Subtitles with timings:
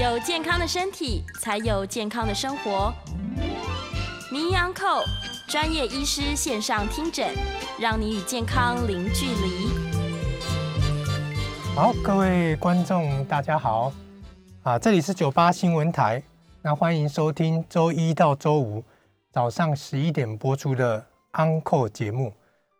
[0.00, 2.90] 有健康的身体，才有健康的生活。
[4.32, 5.02] 名医安扣
[5.46, 7.28] 专业医师线上听诊，
[7.78, 9.68] 让你与健康零距离。
[11.76, 13.92] 好，各位观众，大家好
[14.62, 14.78] 啊！
[14.78, 16.22] 这里是九八新闻台，
[16.62, 18.82] 那欢迎收听周一到周五
[19.30, 22.32] 早上十一点播出的安扣节目。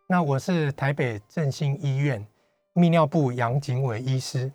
[0.07, 2.25] 那我是台北振兴医院
[2.73, 4.51] 泌尿部杨景伟医师。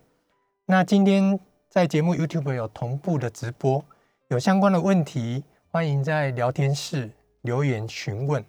[0.66, 1.38] 那今天。
[1.76, 3.84] 在节目 YouTube 有同步的直播，
[4.28, 7.10] 有相关的问题，欢迎在聊天室
[7.42, 8.42] 留言询问。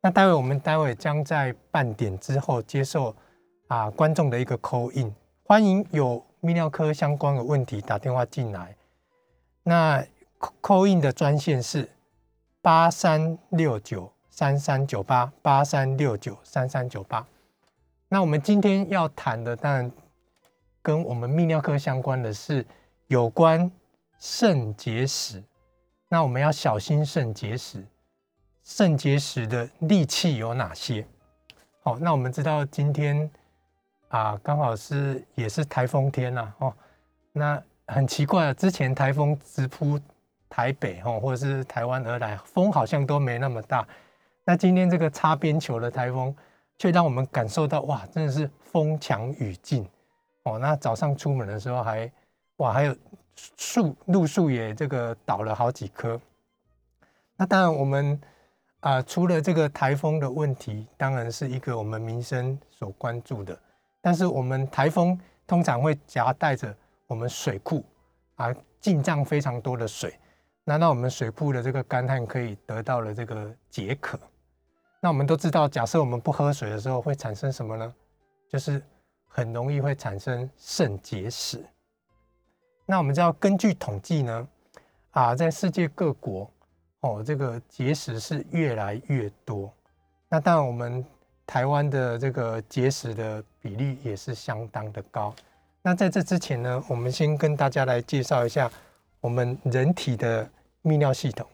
[0.00, 3.12] 那待会我们待会将在半点之后接受
[3.66, 5.12] 啊观众的一个 call in，
[5.42, 8.76] 欢迎有泌尿科相关的问题打电话进来。
[9.64, 10.06] 那
[10.62, 11.90] call in 的专线是
[12.62, 17.26] 八三六九三三九八八三六九三三九八。
[18.08, 19.90] 那我们今天要谈的当然。
[20.82, 22.64] 跟我们泌尿科相关的是
[23.08, 23.70] 有关
[24.18, 25.42] 肾结石，
[26.08, 27.84] 那我们要小心肾结石。
[28.62, 31.04] 肾结石的利器有哪些？
[31.82, 33.28] 好，那我们知道今天
[34.08, 36.72] 啊，刚好是也是台风天呐，哦，
[37.32, 39.98] 那很奇怪啊，之前台风直扑
[40.48, 43.86] 台北，哦，或者是台湾而来，风好像都没那么大。
[44.44, 46.34] 那今天这个擦边球的台风，
[46.78, 49.88] 却让我们感受到哇，真的是风强雨劲。
[50.44, 52.10] 哦，那早上出门的时候还
[52.56, 52.96] 哇，还有
[53.56, 56.20] 树路树也这个倒了好几棵。
[57.36, 58.20] 那当然，我们
[58.80, 63.58] 啊，除了这个台风的问题，当然是一个我们民生所关注的。
[64.00, 66.74] 但是我们台风通常会夹带着
[67.06, 67.84] 我们水库
[68.36, 70.18] 啊进账非常多的水，
[70.64, 74.18] 那那我们水库的这个干旱可以得到了这个解渴。
[75.00, 77.94] 那我们都知道，假设我们不喝水的时候会产生什么呢？
[78.48, 78.82] 就是
[79.32, 81.64] 很容易会产生肾结石。
[82.84, 84.48] 那我们知道，根据统计呢，
[85.12, 86.50] 啊，在世界各国，
[87.00, 89.72] 哦，这个结石是越来越多。
[90.28, 91.04] 那当然，我们
[91.46, 95.32] 台湾的这个结石的比例也是相当的高。
[95.82, 98.70] 那在这之前呢，我们先跟大家来介绍一下
[99.20, 100.44] 我们人体的
[100.82, 101.46] 泌尿系统。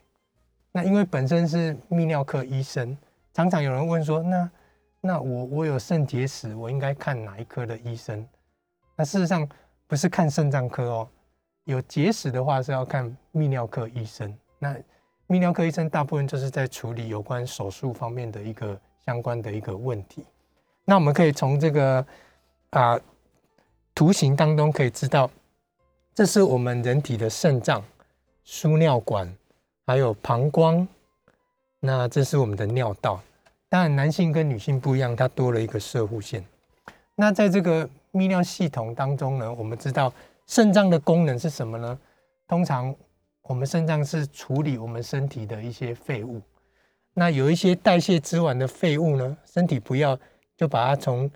[0.73, 2.97] 那因为本身是泌尿科医生，
[3.35, 4.51] 常常有人问说，那
[5.01, 8.27] 那我我有肾结石，我应该看哪一科的医生？
[8.97, 9.49] 那事实上
[9.87, 11.09] 不是看肾脏科哦，
[11.65, 14.37] 有结石的话是要看泌尿科医生。
[14.59, 14.75] 那
[15.29, 20.25] 泌尿科医生大部分就是在处理有关手术方面的一个相关的一个问题。
[20.85, 22.05] 那我们可以从这个
[22.71, 22.99] 啊
[23.95, 25.31] 图形当中可以知道，
[26.15, 27.85] 这是我们人体的肾脏、
[28.45, 29.33] 输尿管，
[29.87, 30.87] 还有膀胱。
[31.81, 33.21] 那这是我们的尿道。
[33.77, 36.43] 当然，男性跟女性不一样，它多了一个射护腺。
[37.15, 40.11] 那在这个泌尿系统当中呢，我们知道
[40.47, 41.99] 肾脏的功能是什么呢？
[42.49, 42.97] 通常
[43.43, 46.41] 我们肾脏是处理我们身体的一些废物。
[47.13, 50.19] 那有一些代谢之完的废物呢，身体不要
[50.57, 51.31] 就把它从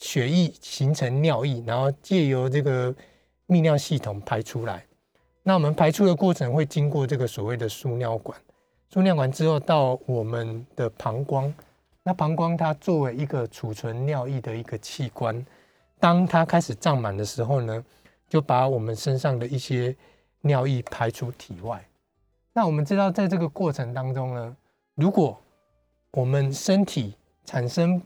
[0.00, 2.92] 血液形成尿液，然后借由这个
[3.46, 4.84] 泌尿系统排出来。
[5.44, 8.36] 那我们排出的过程会经过这个所谓的输尿管。
[8.92, 11.50] 输尿管之后到我们的膀胱，
[12.02, 15.46] 那膀胱它作为一个储存尿液的一个器官，
[15.98, 17.82] 当它开始胀满的时候呢，
[18.28, 19.96] 就把我们身上的一些
[20.42, 21.82] 尿液排出体外。
[22.52, 24.54] 那我们知道，在这个过程当中呢，
[24.94, 25.40] 如果
[26.10, 27.16] 我们身体
[27.46, 27.98] 产生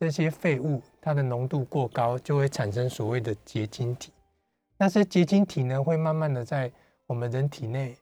[0.00, 4.10] 这些废物，它的浓度过高，就会产生所谓的结晶体。
[4.78, 6.72] 那些结晶体呢，会慢慢的在
[7.06, 7.94] 我们人体内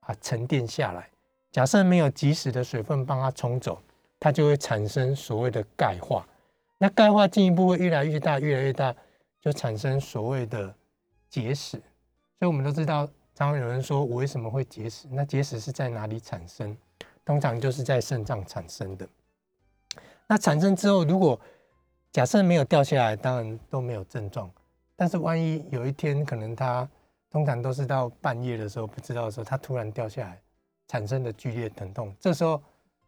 [0.00, 1.08] 啊沉淀下来。
[1.52, 3.78] 假设没有及时的水分帮它冲走，
[4.18, 6.26] 它就会产生所谓的钙化。
[6.78, 8.92] 那钙化进一步会越来越大，越来越大，
[9.38, 10.74] 就产生所谓的
[11.28, 11.72] 结石。
[12.38, 15.06] 所以我们都知道，常常有人说我为什么会结石？
[15.10, 16.76] 那结石是在哪里产生？
[17.24, 19.06] 通常就是在肾脏产生的。
[20.26, 21.38] 那产生之后，如果
[22.10, 24.50] 假设没有掉下来，当然都没有症状。
[24.96, 26.88] 但是万一有一天，可能它
[27.30, 30.40] 通常都是到半夜的时候，不知道的时候，它突然掉下来。
[30.92, 32.62] 产生的剧烈疼痛，这时候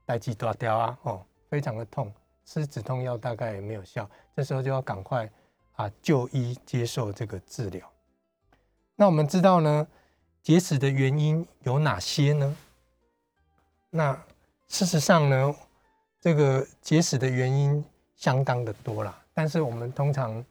[0.07, 2.11] 来几大掉啊，哦，非常的痛，
[2.47, 5.31] 吃止痛药大概也没有效，这时候就要赶快
[5.73, 7.87] 啊就医接受这个治疗。
[8.97, 9.87] 那我们知道呢，
[10.41, 12.57] 结石的原因有哪些呢？
[13.91, 14.19] 那
[14.67, 15.55] 事实上呢，
[16.23, 17.85] 这个结石的原因
[18.17, 20.43] 相当的多啦，但是我们通常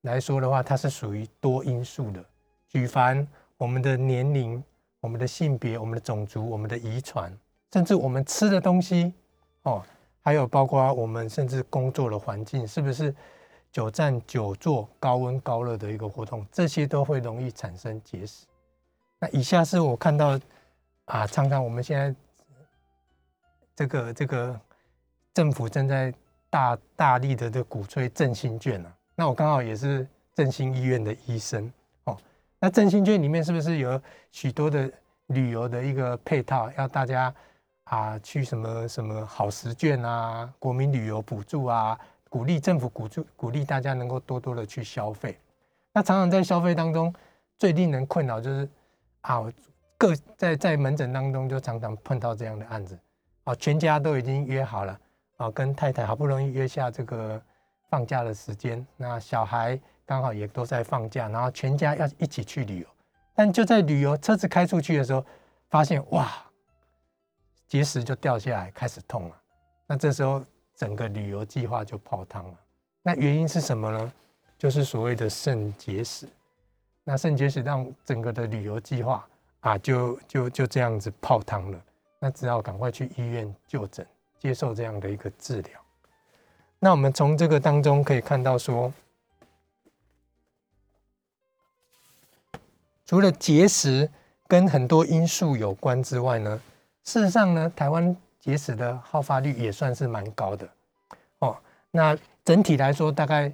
[0.00, 2.24] 来说的话，它是属于多因素的，
[2.68, 3.28] 举凡
[3.58, 4.64] 我们的年龄。
[5.00, 7.32] 我们的性别、我们的种族、我们的遗传，
[7.72, 9.12] 甚至我们吃的东西，
[9.62, 9.82] 哦，
[10.20, 13.14] 还有包括我们甚至工作的环境，是不是
[13.72, 18.44] 久站、久坐、高温高热的一个活动，这些都会容易产生结石。
[19.18, 20.38] 那以下是我看到
[21.06, 22.14] 啊，常常我们现在
[23.74, 24.60] 这个这个
[25.32, 26.12] 政府正在
[26.50, 28.94] 大大力的这鼓吹振兴券啊。
[29.14, 31.72] 那我刚好也是振兴医院的医生。
[32.60, 34.90] 那振兴券里面是不是有许多的
[35.28, 37.34] 旅游的一个配套，要大家
[37.84, 41.98] 啊去什么什么好食券啊、国民旅游补助啊？
[42.28, 45.36] 鼓励政府鼓助鼓励大家能够多多的去消费，
[45.92, 47.12] 那常常在消费当中
[47.58, 48.68] 最令人困扰就是
[49.22, 49.42] 啊，
[49.98, 52.96] 各在在门诊当中就常常碰到这样的案子
[53.42, 55.00] 啊，全家都已经约好了
[55.38, 57.42] 啊，跟太太好不容易约下这个
[57.88, 59.76] 放假的时间，那小孩
[60.10, 62.86] 刚好也都在放假，然后全家要一起去旅游，
[63.32, 65.24] 但就在旅游车子开出去的时候，
[65.68, 66.28] 发现哇，
[67.68, 69.36] 结石就掉下来开始痛了，
[69.86, 70.44] 那这时候。
[70.76, 72.54] 整个旅游计划就泡汤了。
[73.02, 74.12] 那原因是什么呢？
[74.56, 76.26] 就是所谓的肾结石。
[77.04, 79.28] 那肾结石让整个的旅游计划
[79.60, 81.78] 啊，就就就这样子泡汤了。
[82.18, 84.06] 那只好赶快去医院就诊，
[84.38, 85.78] 接受这样的一个治疗。
[86.78, 88.90] 那我们从这个当中可以看到，说
[93.10, 94.08] 除了结石
[94.46, 96.62] 跟很多因素有关之外呢，
[97.02, 98.16] 事实上呢，台湾。
[98.38, 100.66] 结石的好发率也算是蛮高的
[101.40, 101.54] 哦。
[101.90, 103.52] 那整体来说，大概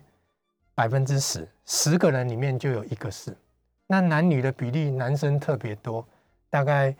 [0.77, 3.35] 百分之十，十个人里面就有一个是。
[3.89, 6.07] 那男女的比例，男生特别多，
[6.49, 6.95] 大概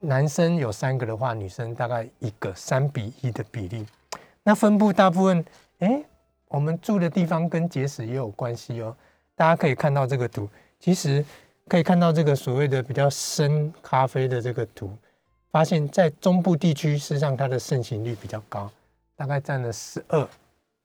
[0.00, 3.86] 男生有三个的话，女生大概一个，三比一的比例。
[4.42, 5.44] 那分布大部分，
[5.78, 6.02] 哎，
[6.48, 8.96] 我们住的地方跟结石也有关系哦。
[9.36, 10.48] 大家可以看到这个图，
[10.80, 11.24] 其实
[11.70, 14.92] 可以看到这个所谓的比较深咖啡的这个图。
[15.52, 18.68] 发现，在中部地区，事实上它的盛行率比较高，
[19.14, 20.28] 大概占了十二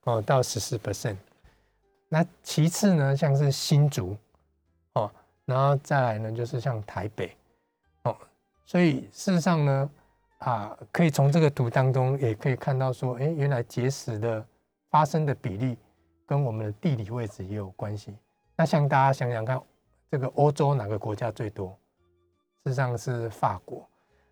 [0.03, 1.17] 哦到十四 percent。
[2.07, 4.15] 那其次呢，像是新竹
[4.93, 5.09] 哦，
[5.45, 7.35] 然后再来呢，就是像台北
[8.03, 8.15] 哦。
[8.63, 9.89] 所以事实上呢，
[10.37, 14.45] 啊，可以从这个图当中也可以看到说，哎，原来结石的
[14.91, 15.75] 发生的比例
[16.27, 18.13] 跟我们的地理位置也有关系。
[18.55, 19.59] 那像大家想想看，
[20.10, 21.69] 这个欧洲哪个国家最多？
[22.63, 23.88] 事实上是法国。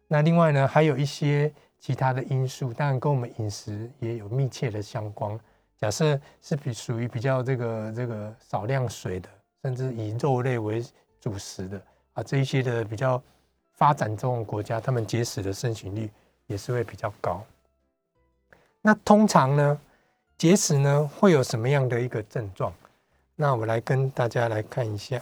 [0.08, 5.40] 那另外呢，还有一些其他的因素，当然跟我们饮食也有密切的相关。
[5.78, 9.30] 假设是比属于比较这个这个少量水的，
[9.64, 10.84] 甚至以肉类为
[11.20, 11.82] 主食的
[12.14, 13.22] 啊，这一些的比较
[13.74, 16.10] 发展中的国家，他们结石的盛行率
[16.48, 17.44] 也是会比较高。
[18.82, 19.82] 那通常呢，
[20.38, 22.74] 结石呢会有什么样的一个症状？
[23.36, 25.22] 那我来跟大家来看一下。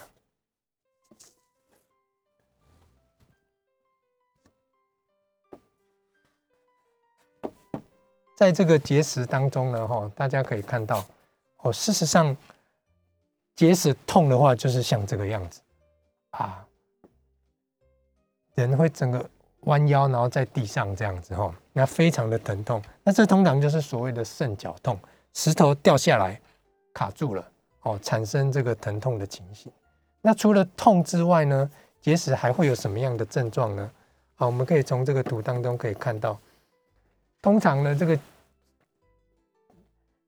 [8.42, 11.04] 在这个结石当中呢，哈，大家可以看到，
[11.58, 12.36] 哦，事实上，
[13.54, 15.60] 结石痛的话，就是像这个样子，
[16.30, 16.66] 啊，
[18.56, 19.30] 人会整个
[19.60, 22.82] 弯腰，然后在地上这样子，哈，那非常的疼痛。
[23.04, 24.98] 那这通常就是所谓的肾绞痛，
[25.34, 26.40] 石头掉下来
[26.92, 27.48] 卡住了，
[27.82, 29.70] 哦，产生这个疼痛的情形。
[30.20, 33.88] 那除了痛之外呢，结石还会有什么样的症状呢？
[34.34, 36.36] 好，我们可以从这个图当中可以看到，
[37.40, 38.18] 通常呢，这个。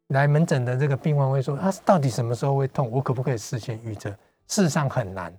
[0.08, 2.90] 来门诊的这个病患会说：“他到底什么时候会痛？
[2.90, 4.11] 我可不可以事先预测？”
[4.46, 5.32] 事实上很难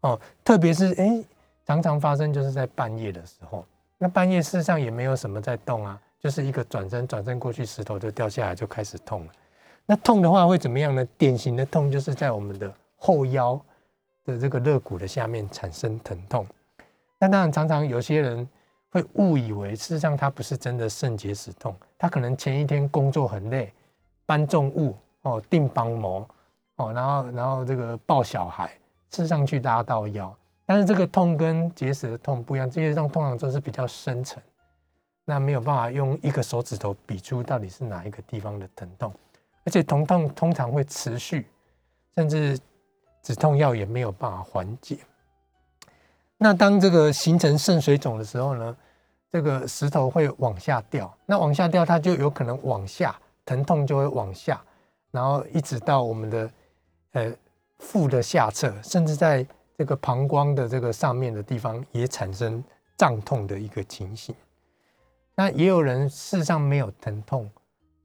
[0.00, 1.22] 哦，特别是哎，
[1.64, 3.64] 常常发生就是在半夜的时候。
[3.96, 9.32] 那半夜事实上也没有什么在动啊，就是一个转身，转身过去，石头就掉下来，就开始痛了。
[9.86, 11.04] 那痛的话会怎么样呢？
[11.16, 13.60] 典型的痛就是在我们的后腰
[14.24, 16.46] 的这个肋骨的下面产生疼痛。
[17.18, 18.48] 那当然，常常有些人
[18.90, 23.72] 会误以为，事实上他不是真的肾结石痛，他可能前一天工作很累。
[24.28, 26.28] 搬重物哦，定帮膜
[26.76, 28.70] 哦，然后然后这个抱小孩，
[29.08, 34.42] 吃上去拉到腰，但是这个痛跟结石的痛不一样，这些痛通常都是比较深层，
[35.24, 39.10] 那没有办法用一个手指头比出到底是哪一个地方的疼痛，
[39.64, 41.46] 而且疼痛通常会持续，
[42.14, 42.58] 甚至
[43.22, 44.98] 止痛药也没有办法缓解。
[46.36, 48.76] 那当这个形成肾水肿的时候呢，
[49.32, 53.18] 这个石头会往下掉，那往下掉它就有可能往下。
[53.48, 54.62] 疼痛就会往下，
[55.10, 56.50] 然后一直到我们的
[57.12, 57.32] 呃
[57.78, 59.46] 腹的下侧，甚至在
[59.78, 62.62] 这个膀胱的这个上面的地方也产生
[62.98, 64.34] 胀痛的一个情形。
[65.34, 67.50] 那也有人事实上没有疼痛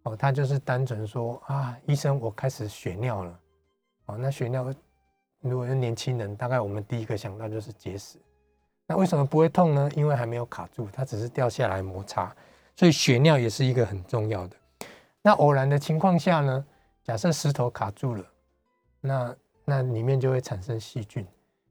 [0.04, 3.40] 哦，他就是单纯说啊，医生我开始血尿了
[4.06, 4.18] 哦。
[4.18, 4.74] 那血尿
[5.42, 8.18] 如果是年轻人，大概我们第一个想到就是结石。
[8.88, 9.92] 那为什么不会痛呢？
[9.94, 12.34] 因为还没有卡住，它只是掉下来摩擦，
[12.78, 14.56] 所以血尿也是一个很重要的。
[15.25, 16.65] 那偶然的情况下呢，
[17.01, 18.25] 假设石头卡住了，
[19.00, 21.25] 那那里面就会产生细菌，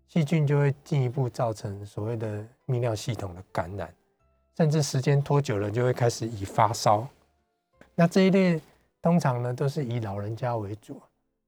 [0.09, 3.95] 细菌就会进一步造成所谓的泌尿系统的感染，
[4.57, 7.07] 甚至时间拖久了就会开始以发烧。
[7.95, 8.59] 那这一类
[9.03, 10.99] 通常呢都是以老人家为主，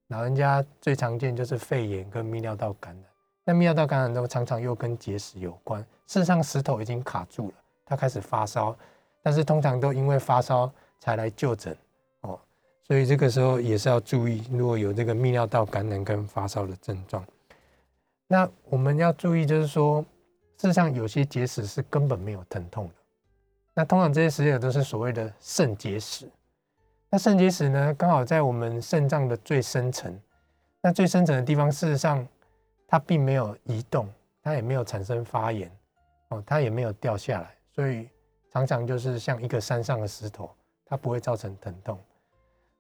[0.08, 3.04] 老人家最常见就是肺炎跟泌尿道感染。
[3.44, 5.80] 那泌尿道感染都常常又跟结石有关。
[6.06, 7.54] 事实上，石头已经卡住了，
[7.87, 8.76] 他开始发烧，
[9.23, 10.70] 但是通常都因为发烧
[11.00, 11.75] 才来就诊。
[12.86, 17.24] 所以这个时候也是要注意，如果有这个泌尿道感染跟发烧的症状，
[18.26, 20.02] 那我们要注意，就是说，
[20.58, 22.94] 事实上有些结石是根本没有疼痛的。
[23.72, 26.28] 那通常这些石头都是所谓的肾结石。
[27.10, 30.20] 那肾结石呢，刚好在我们肾脏的最深层。
[30.82, 32.26] 那最深层的地方，事实上
[32.86, 34.06] 它并没有移动，
[34.42, 35.70] 它也没有产生发炎，
[36.28, 38.08] 哦，它也没有掉下来，所以
[38.52, 40.50] 常常就是像一个山上的石头，
[40.84, 41.98] 它不会造成疼痛。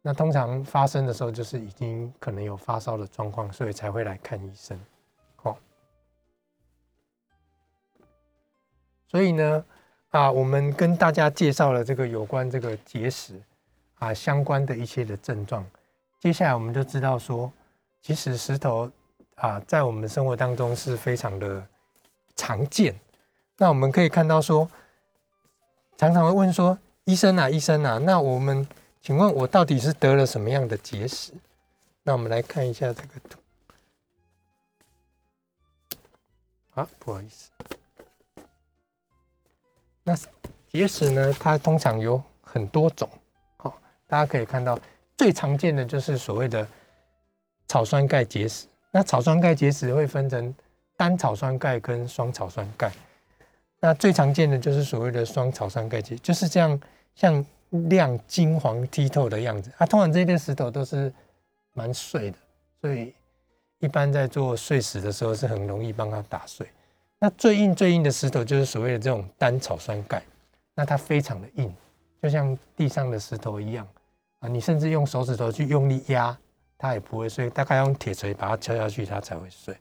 [0.06, 4.78] 那通常发生的时候，就是已经可能有发烧的状况，所以才会来看医生。
[5.36, 5.56] 好，
[9.08, 9.64] 所以呢。
[10.10, 13.42] 啊，我们跟大家介绍了这个有关这个结石
[13.98, 15.66] 啊相关的一些的症状。
[16.20, 17.52] 接下来我们就知道说，
[18.00, 18.88] 其实石头
[19.34, 21.66] 啊在我们生活当中是非常的
[22.36, 22.94] 常见。
[23.56, 24.70] 那我们可以看到说，
[25.96, 28.64] 常常会问说，医生啊，医生啊，那我们
[29.04, 31.30] 请问我到底是得了什么样的结石？
[32.02, 33.38] 那我们来看一下这个图。
[36.72, 37.50] 啊，不好意思。
[40.02, 40.16] 那
[40.72, 41.30] 结石呢？
[41.38, 43.06] 它通常有很多种，
[43.58, 44.78] 好，大家可以看到
[45.18, 46.66] 最常见的就是所谓的
[47.68, 48.66] 草酸钙结石。
[48.90, 50.54] 那草酸钙结石会分成
[50.96, 52.90] 单草酸钙跟双草酸钙。
[53.80, 56.80] 那最常见的就是所谓的双草酸钙结，就是这样
[57.14, 57.44] 像
[57.88, 59.70] 亮金黄剔透的样子。
[59.76, 61.12] 它通常这些石头都是
[61.72, 62.38] 蛮碎的，
[62.80, 63.14] 所以
[63.78, 66.66] 一般在做碎石的时候是很容易帮它打碎。
[67.18, 70.22] 那最硬最硬的石头就是所谓的这种单草酸钙，
[70.74, 71.74] 那它非常的硬，
[72.22, 73.86] 就像地上的石头一样
[74.40, 76.36] 啊，你甚至用手指头去用力压，
[76.76, 79.74] 它也不会碎，大概用铁锤把它敲下去，它才会碎。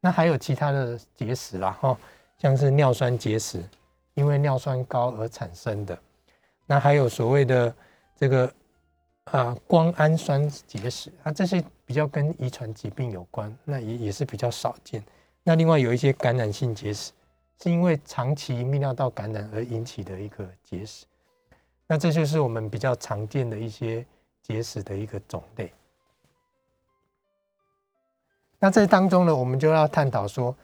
[0.00, 1.96] 那还有其他的结石啦，哈，
[2.38, 3.64] 像是尿酸结石，
[4.14, 5.98] 因为尿酸高而产生的。
[6.70, 7.74] 那还有所谓的
[8.14, 8.52] 这个
[9.24, 15.02] 啊胱氨酸结石，啊这些比较跟遗传疾病有关，那也也是比较少见。
[15.42, 17.10] 那另外有一些感染性结石，
[17.62, 21.06] 是因为长期泌尿道感染而引起的一个结石。
[21.86, 24.04] 那这就是我们比较常见的一些
[24.42, 25.72] 结石的一个种类。
[28.58, 30.54] 那这当中呢，我们就要探讨说，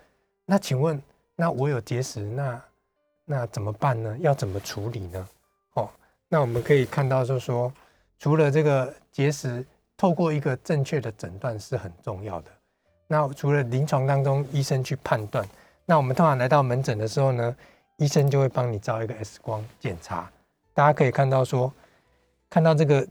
[0.44, 1.02] 那请问，
[1.34, 2.62] 那我有结石，那
[3.24, 4.18] 那怎么办呢？
[4.20, 5.28] 要怎么处理呢？
[6.34, 7.72] 那我们可以看到，就是说，
[8.18, 9.64] 除了这个结石，
[9.96, 12.50] 透过一个正确的诊断是很重要的。
[13.06, 15.48] 那除了临床当中医生去判断，
[15.86, 17.56] 那我们通常来到门诊的时候呢，
[17.98, 20.28] 医生就会帮你照一个 X 光检查。
[20.72, 21.72] 大家可以看到说，
[22.50, 23.06] 看到这个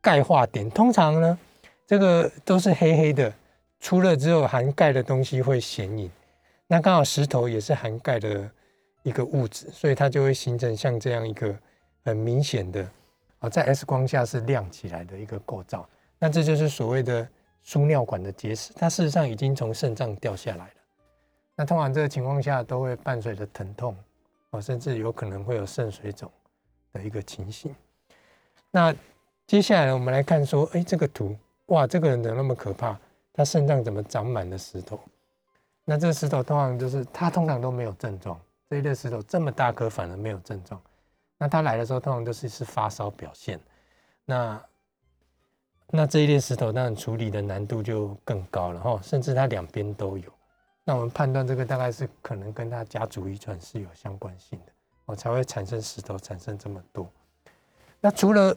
[0.00, 1.38] 钙化点，通常呢，
[1.86, 3.32] 这个都是黑黑的，
[3.78, 6.10] 除了只有含钙的东西会显影。
[6.66, 8.50] 那刚好石头也是含钙的
[9.04, 11.54] 一个物质，所以它就会形成像这样一个
[12.06, 12.90] 很明显的
[13.40, 15.86] 啊，在 X 光下是亮起来的一个构造。
[16.18, 17.28] 那这就是所谓的。
[17.66, 20.74] 输尿管的结石，它事实上已经从肾脏掉下来了。
[21.56, 23.96] 那通常这个情况下都会伴随着疼痛，
[24.50, 26.30] 哦，甚至有可能会有肾水肿
[26.92, 27.74] 的一个情形。
[28.70, 28.94] 那
[29.48, 31.36] 接下来我们来看说，哎，这个图，
[31.66, 32.96] 哇，这个人怎么那么可怕？
[33.32, 35.00] 他肾脏怎么长满了石头？
[35.84, 40.80] 那这个石头通常就是他通常都没有症状，这一类石头这么大颗反而没有症状。
[41.38, 43.60] 那他来的时候通常都是是发烧表现。
[44.24, 44.62] 那
[45.88, 50.32] 那这一列石头，当然处理的难度就更高了哈，甚至它两边都有。
[50.82, 54.72] 那我们判断这个大概是可能跟他家族遗传是有相关性的，
[55.06, 57.08] 哦，才会产生石头产生这么多。
[58.00, 58.56] 那除了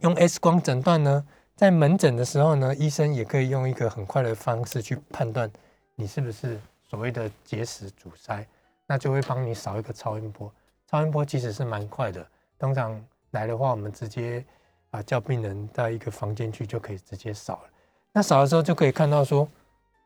[0.00, 5.50] 用 X 光诊断呢，在门诊的时候呢，医生也可以用一个很快的方式去判断
[5.94, 8.46] 你是不是所谓的结石阻塞，
[8.86, 10.52] 那就会帮你扫一个超音波。
[10.90, 12.26] 超音波其实是蛮快的，
[12.58, 14.44] 通常来的话，我们直接。
[14.92, 17.70] 啊，叫病人到一个房间去就可以直接扫了。
[18.10, 19.48] 那扫的时候就可以看到说，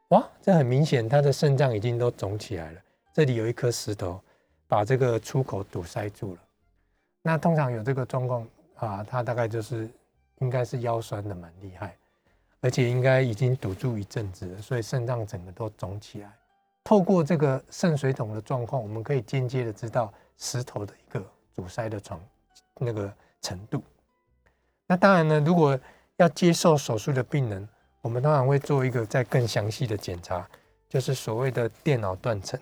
[0.08, 2.80] 哇，这很明显，他的肾脏已经都肿起来了。
[3.10, 4.20] 这里有一颗石头
[4.68, 6.40] 把这个出口堵塞住了。
[7.22, 9.88] 那通常有这个状况啊，他大概就是
[10.40, 11.96] 应该是腰酸的蛮厉害，
[12.60, 16.30] 而且应该已经堵住一阵子了，所以肾脏整个都肿起来。
[16.82, 22.20] 透过这个肾水肿的状况，我们可以间接的知道石头的一个阻塞的床
[22.78, 23.82] 那个程度。
[24.86, 25.78] 那当然呢，如果
[26.16, 27.68] 要接受手术的病人，
[28.00, 30.46] 我们通常会做一个再更详细的检查，
[30.88, 32.60] 就是所谓的电脑断层。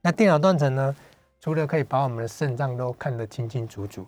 [0.00, 0.96] 那电脑断层呢，
[1.40, 4.06] 除了可以把我们的肾脏都看得清清楚楚，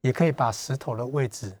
[0.00, 1.52] 也可以把石头的位置，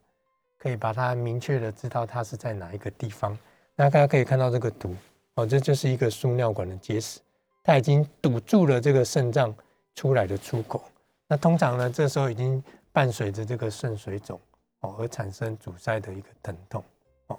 [0.58, 3.38] 可以把它明确的知道它是在哪一个地方。
[3.76, 4.94] 那大家可以看到这个图
[5.34, 7.20] 哦，这就是一个输尿管的结石，
[7.62, 9.54] 它已经堵住了这个肾脏
[9.98, 10.84] 出来的出口。
[11.26, 12.62] 那通常呢，这时候已经
[12.92, 14.40] 伴随着这个肾水肿
[14.78, 16.84] 哦，而产生阻塞的一个疼痛
[17.26, 17.36] 哦。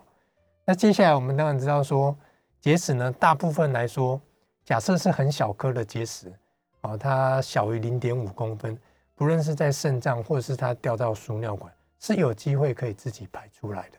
[0.65, 2.13] 那接下来我们当然知道说，
[2.59, 4.19] 结石呢，大部分来说，
[4.65, 6.33] 假设是很小颗的结石
[6.81, 8.77] 哦，它小于零点五公分，
[9.15, 13.97] 不论是在肾脏或者是它掉到输尿管，是有机会可以自己排出来的。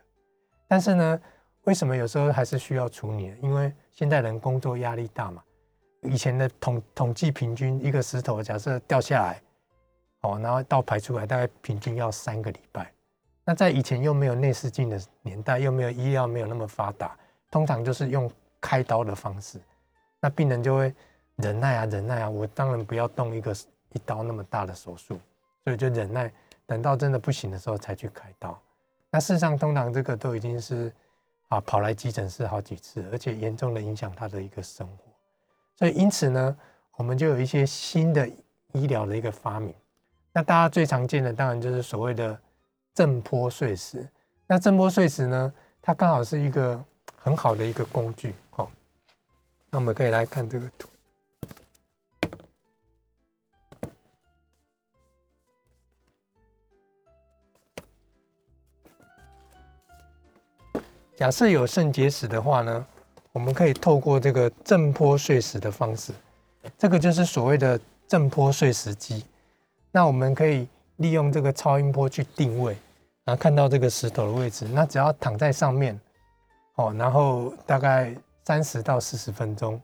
[0.69, 1.21] 但是呢，
[1.63, 3.35] 为什么有时候还是需要处理？
[3.43, 5.43] 因为现代人工作压力大嘛。
[6.03, 9.43] 以前的统统计平均一个石头假设掉下来，
[10.21, 12.93] 哦，然后到排出来大概平均要三个礼拜。
[13.45, 17.17] 那在以前又没有内视镜的年代，又没有医疗没有那么发达，
[17.51, 18.31] 通常就是用
[18.61, 19.61] 开刀的方式。
[20.21, 20.95] 那病人就会
[21.37, 23.53] 忍耐啊忍耐啊，我当然不要动一个
[23.93, 25.19] 一刀那么大的手术，
[25.65, 26.33] 所以就忍耐，
[26.67, 28.61] 等到真的不行的时候才去开刀。
[29.11, 30.93] 那事实上，通常这个都已经是。
[31.51, 35.10] 啊，跑来急诊室好几次，而且严重的影响他的一个生活，
[35.81, 36.57] 所以因此呢，
[36.97, 38.29] 我们就有一些新的
[38.75, 39.75] 医疗的一个发明。
[40.31, 42.39] 那大家最常见的当然就是所谓的
[42.95, 44.07] 震波碎石。
[44.47, 46.79] 那震波碎石呢，它刚好是一个
[47.17, 48.35] 很好的一个工具。
[48.51, 48.71] 好，
[49.71, 50.87] 那我们可以来看这个图。
[61.17, 62.87] 假设有肾结石的话呢，
[63.33, 66.13] 我们可以透过这个震波碎石的方式，
[66.77, 69.25] 这个就是所谓的震波碎石机。
[69.93, 72.77] 那我们可以利用这个超音波去定位，
[73.25, 74.67] 然后看到这个石头的位置。
[74.67, 75.99] 那只要躺在上面，
[76.75, 79.81] 哦，然后大概三十到四十分钟。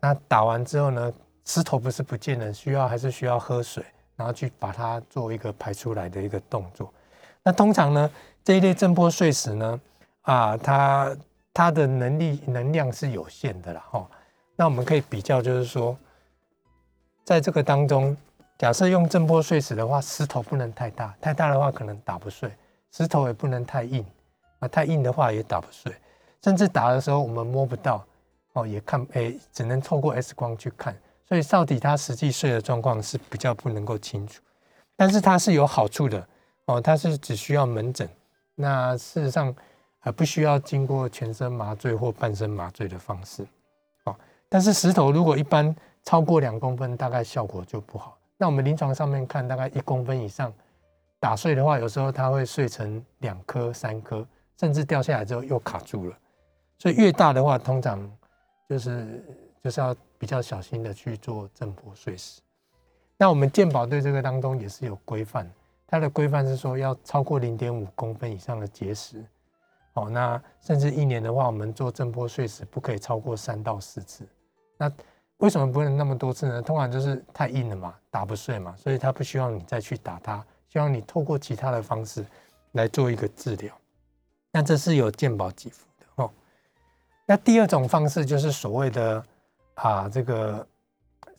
[0.00, 1.12] 那打完之后呢，
[1.46, 3.82] 石头不是不见了，需要还是需要喝水，
[4.16, 6.92] 然后去把它做一个排出来的一个动作。
[7.42, 8.10] 那通常呢，
[8.44, 9.80] 这一类震波碎石呢。
[10.22, 11.16] 啊，它
[11.52, 14.08] 它的能力能量是有限的啦，哈。
[14.56, 15.96] 那我们可以比较，就是说，
[17.24, 18.16] 在这个当中，
[18.58, 22.48] 假设用震波碎石的话，石头不能太大，太大的话可能打不碎；
[22.92, 24.04] 石头也不能太硬，
[24.60, 25.92] 啊，太硬的话也打不碎。
[26.42, 28.04] 甚至打的时候我们摸不到，
[28.52, 30.96] 哦，也看，哎，只能透过 X 光去看。
[31.26, 34.40] 所以到底它实际碎的状况是比较不能够清楚。
[34.94, 36.28] 但是它是有好处的，
[36.66, 38.08] 哦，它是只需要门诊。
[38.54, 39.54] 那事实上。
[40.00, 43.46] 而，不需要经过全身麻醉或半身麻醉的方式，
[44.04, 44.16] 哦。
[44.48, 48.18] 但是石头如果一般超过两公分，大概效果就不好。
[48.38, 50.52] 那我们临床上面看，大概一公分以上
[51.18, 54.26] 打碎的话，有时候它会碎成两颗、三颗，
[54.58, 56.18] 甚至掉下来之后又卡住了。
[56.78, 58.10] 所以越大的话，通常
[58.66, 59.22] 就是
[59.62, 62.40] 就是要比较小心的去做震波碎石。
[63.18, 65.46] 那我们健保对这个当中也是有规范，
[65.86, 69.22] 它的规范是说要超过零点五公分以上的结石。
[70.04, 74.26] 哦，那甚至一年的话，我们做震波碎石不可以超过三到四次。
[74.76, 74.90] 那
[75.38, 76.60] 为什么不能那么多次呢？
[76.60, 82.24] 通常就是太硬了嘛，打不碎嘛，所以他不希望你再去打它，希望你透过其他的方式
[82.72, 83.74] 来做一个治疗。
[84.52, 86.30] 那这是有健保给付的哦。
[87.26, 89.24] 那第二种方式就是所谓的
[89.74, 90.66] 啊，这个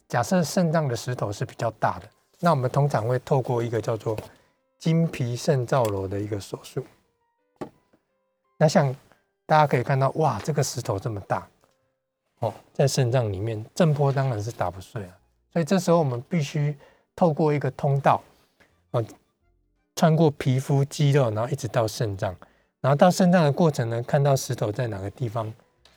[0.08, 2.08] 假设肾脏的石头是比较大的，
[2.40, 4.18] 那我们通常会透过一个叫做
[4.80, 6.84] 经皮肾造瘘的一个手术。
[8.62, 8.96] 那像
[9.48, 11.48] 大家可以看到，哇，这个石头这么大
[12.42, 15.18] 哦，在肾脏里面，震波当然是打不碎了。
[15.52, 16.78] 所以这时候我们必须
[17.16, 18.22] 透过一个通道，
[18.92, 19.04] 哦，
[19.96, 22.36] 穿过皮肤、肌肉，然后一直到肾脏，
[22.82, 25.52] 然后到肾脏的过程呢，看到石头在哪个地方，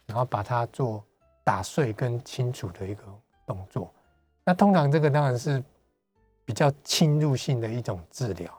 [0.07, 1.05] 然后把它做
[1.45, 3.03] 打碎跟清除的一个
[3.47, 3.93] 动作。
[4.43, 5.63] 那通常这个当然是
[6.47, 8.51] 比较侵入性的一种治疗。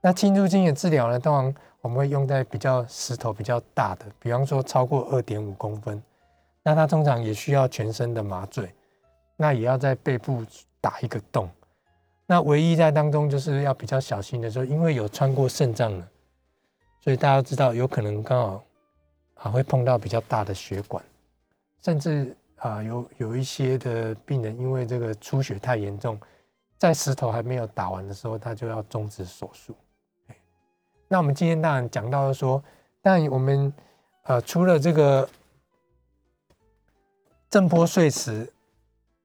[0.00, 6.02] 那侵入性的治疗呢，通常我们会用在比较石头比较大的，比方说超过二点五公分，
[6.62, 8.72] 那它通常也需要全身的麻醉，
[9.36, 10.44] 那也要在背部
[10.80, 11.48] 打一个洞。
[12.26, 16.08] 那唯一在当中就是要比较小心的时候，因为有穿过肾脏了，
[17.00, 18.64] 所以大家知道有可能刚好
[19.34, 21.02] 啊会碰到比较大的血管，
[21.82, 26.20] 甚至啊有有一些的病人因为这个出血太严重，
[26.78, 29.74] 在石头还没有打完的时候，他就要终止手术。
[31.12, 32.62] 那我们今天当然讲到说，
[33.02, 33.72] 但我们
[34.22, 35.28] 呃除了这个
[37.48, 38.48] 震波碎石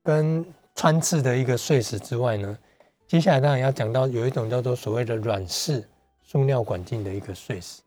[0.01, 0.43] 跟
[0.73, 2.57] 穿刺的一个碎石之外呢，
[3.05, 5.87] 接下来当然要讲到有一种叫做所谓的软式
[6.23, 7.83] 输尿管镜的一个碎石。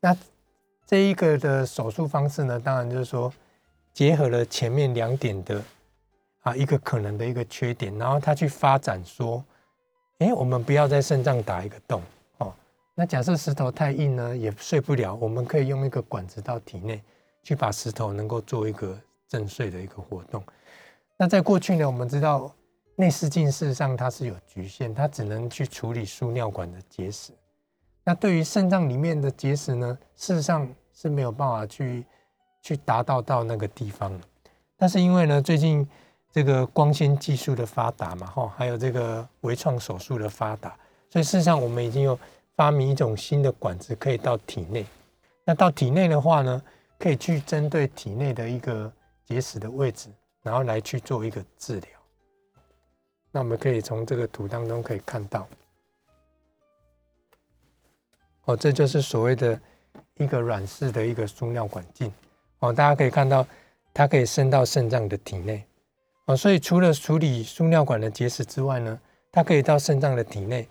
[0.00, 0.16] 那
[0.84, 3.32] 这一个的手术方式呢，当然就是说
[3.94, 5.62] 结合了前面两点的
[6.40, 9.44] 啊一个可能的一个缺点，然后他去发展说，
[10.18, 12.02] 哎，我们不要在肾脏打一个洞。
[13.00, 17.02] 那假设石头太硬呢，也睡不了，我们可以用一个管子到体内
[17.42, 18.94] 去把石头能够做一个
[19.26, 20.44] 震碎的一个活动。
[21.16, 22.54] 那在过去呢，我们知道
[22.96, 27.32] 内视镜事实上它是有局限，它只能去处理输尿管的结石。
[28.04, 32.04] 那对于肾脏里面的结石呢，事实上是没有办法去
[32.60, 34.12] 去达到到那个地方。
[34.76, 35.88] 但是因为呢，最近
[36.30, 40.76] 这个光纤技术的发达嘛，哈，还有这个微创手术的发达，
[41.08, 42.18] 所以事实上我们已经有
[42.60, 44.84] 发明一种新的管子，可以到体内。
[45.46, 46.62] 那到体内的话呢，
[46.98, 48.92] 可以去针对体内的一个
[49.24, 50.10] 结石的位置，
[50.42, 51.88] 然后来去做一个治疗。
[53.30, 55.48] 那我们可以从这个图当中可以看到。
[58.44, 59.58] 哦，这就是所谓的
[60.18, 62.12] 一个软式的一个输尿管镜
[62.58, 63.46] 哦，大家可以看到，
[63.94, 65.64] 它可以伸到肾脏的体内
[66.26, 69.00] 哦，所以除了处理输尿管的结石之外呢，
[69.32, 70.68] 它可以到肾脏的体内，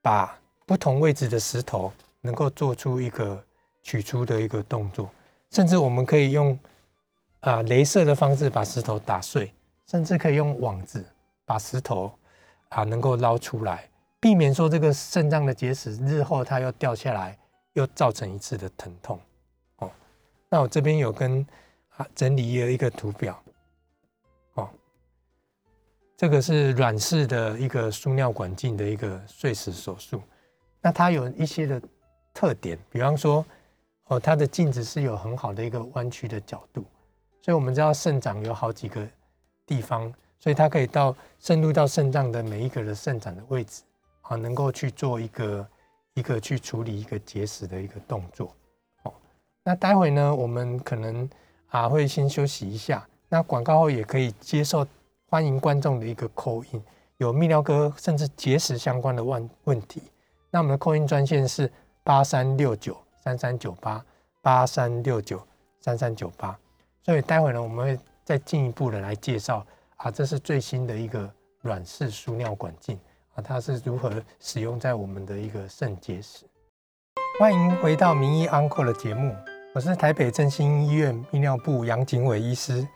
[0.00, 3.42] 把不同位置的石头能够做出一个
[3.82, 5.08] 取出的一个动作，
[5.50, 6.56] 甚至我们可以用
[7.40, 9.50] 啊镭射的方式把石头打碎，
[9.86, 11.02] 甚至可以用网子
[11.46, 12.12] 把石头
[12.68, 13.88] 啊能够捞出来。
[14.20, 17.38] 避免说这个肾脏的结石日后它又掉下来，
[17.72, 19.18] 又造成一次的疼痛。
[19.78, 19.90] 哦，
[20.50, 21.46] 那我这边有跟
[21.96, 23.42] 啊整理了一个图表。
[24.52, 24.68] 哦，
[26.14, 30.20] 这个是软式的一个输尿管镜的一个碎石手术。
[30.80, 31.82] 那它有一些的
[32.32, 33.44] 特点，比方说，
[34.06, 36.84] 哦，它的镜子是有很好的一个弯曲的角度，
[37.42, 39.06] 所以我们知道肾脏有好几个
[39.66, 43.82] 地方，所以它可以到渗入到肾脏的每一个的肾脏的位置。
[44.22, 45.66] 啊，能够去做一个
[46.12, 48.54] 一个去处理一个结石的一个动作，
[49.04, 49.12] 哦，
[49.64, 51.26] 那待会呢，我们可能
[51.68, 53.08] 啊会先休息一下。
[53.30, 54.86] 那广告后也可以接受
[55.30, 56.82] 欢迎观众的一个扣印，
[57.16, 60.02] 有泌尿科甚至结石相关的问问题。
[60.50, 61.70] 那我们的扣印专线是
[62.02, 64.04] 八三六九三三九八
[64.40, 65.40] 八三六九
[65.80, 66.58] 三三九八。
[67.02, 69.64] 所以待会呢，我们会再进一步的来介绍
[69.96, 71.30] 啊，这是最新的一个
[71.60, 72.98] 软式输尿管镜
[73.34, 73.42] 啊。
[73.42, 76.44] 它是如何使用在我们的一个肾结石？
[77.38, 79.34] 欢迎回到名医 Uncle 的节目，
[79.74, 82.86] 我是台北振兴医院泌尿部杨景伟医师。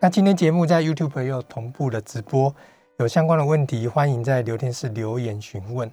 [0.00, 2.54] 那今天节目在 YouTube 又同步的直播，
[2.96, 5.90] 有相关的问题，欢迎在聊天室留言询问。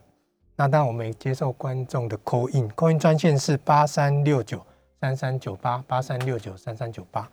[0.57, 4.61] 那当然，我们也接受观众的 call in，call in 专线是八三六九
[4.99, 7.29] 三三九八八三六九三三九八。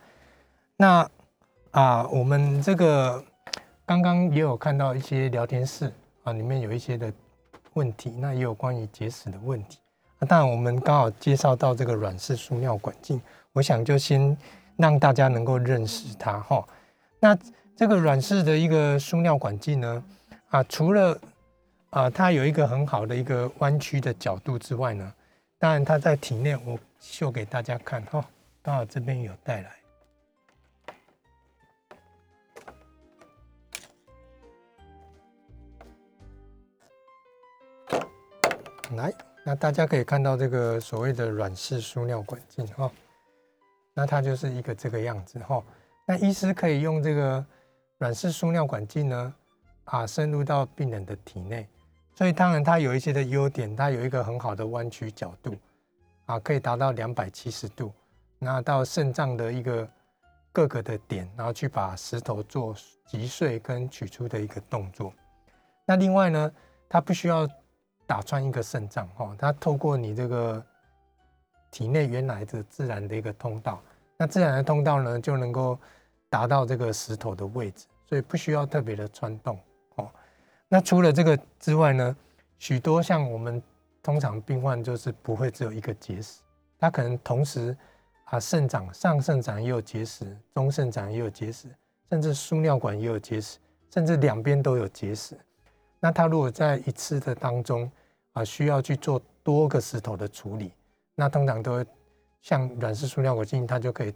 [0.76, 1.10] 那
[1.72, 3.24] 啊，我们这个
[3.84, 5.92] 刚刚也有看到一些聊天室。
[6.24, 7.12] 啊，里面有一些的
[7.74, 9.78] 问题，那也有关于结石的问题。
[10.18, 13.20] 那当然，我们刚好介绍到这个软式输尿管镜，
[13.52, 14.34] 我想就先
[14.78, 16.66] 让大家能够认识它哈。
[17.20, 17.37] 那
[17.76, 20.02] 这个软式的一个输尿管镜呢，
[20.48, 21.14] 啊，除了
[21.94, 25.14] 啊它有一个很好的一个弯曲的角度之外呢，
[25.61, 28.28] 当然它在体内，我秀给大家看哈，
[28.61, 29.76] 刚好这边有带来。
[38.96, 42.90] 来，那大家可以看到这个所谓的软式输尿管镜哈，
[43.94, 45.62] 那它就是一个这个样子哈。
[46.04, 47.46] 那医师可以用这个
[47.98, 49.35] 软式输尿管镜呢，
[49.85, 51.68] 啊，深入到病人的体内，
[52.14, 55.57] 所以当然它有一些的优点，它有一个很好的弯曲角度，
[56.27, 57.92] 啊，可以达到两百七十度，
[58.38, 59.88] 那到肾脏的一个
[60.53, 62.74] 各个的点，然后去把石头做
[63.07, 65.12] 击碎跟取出的一个动作。
[65.85, 66.53] 那另外呢，
[66.88, 67.48] 它不需要。
[68.07, 70.62] 打穿一个肾脏，哈，它透过你这个
[71.70, 73.81] 体内原来的自然的一个通道，
[74.18, 75.79] 那自然的通道呢，就能够
[76.29, 79.59] 达到这个石头的位置，所以不需要特别的穿洞，
[80.68, 82.16] 那除了这个之外呢，
[82.59, 83.62] 许多像我们
[84.03, 86.40] 通常病患就是不会只有一个结石，
[86.79, 87.77] 他可能同时
[88.24, 91.68] 啊肾脏上肾脏也有结石，中肾脏也有结石，
[92.11, 93.59] 甚至输尿管也有结石，
[93.90, 95.38] 甚至两边都有结石。
[96.00, 97.90] 那他如果在一次的当中
[98.33, 100.72] 啊，需要去做多个石头的处理，
[101.14, 101.87] 那通常都会
[102.42, 104.12] 像软式输尿管镜，它就可以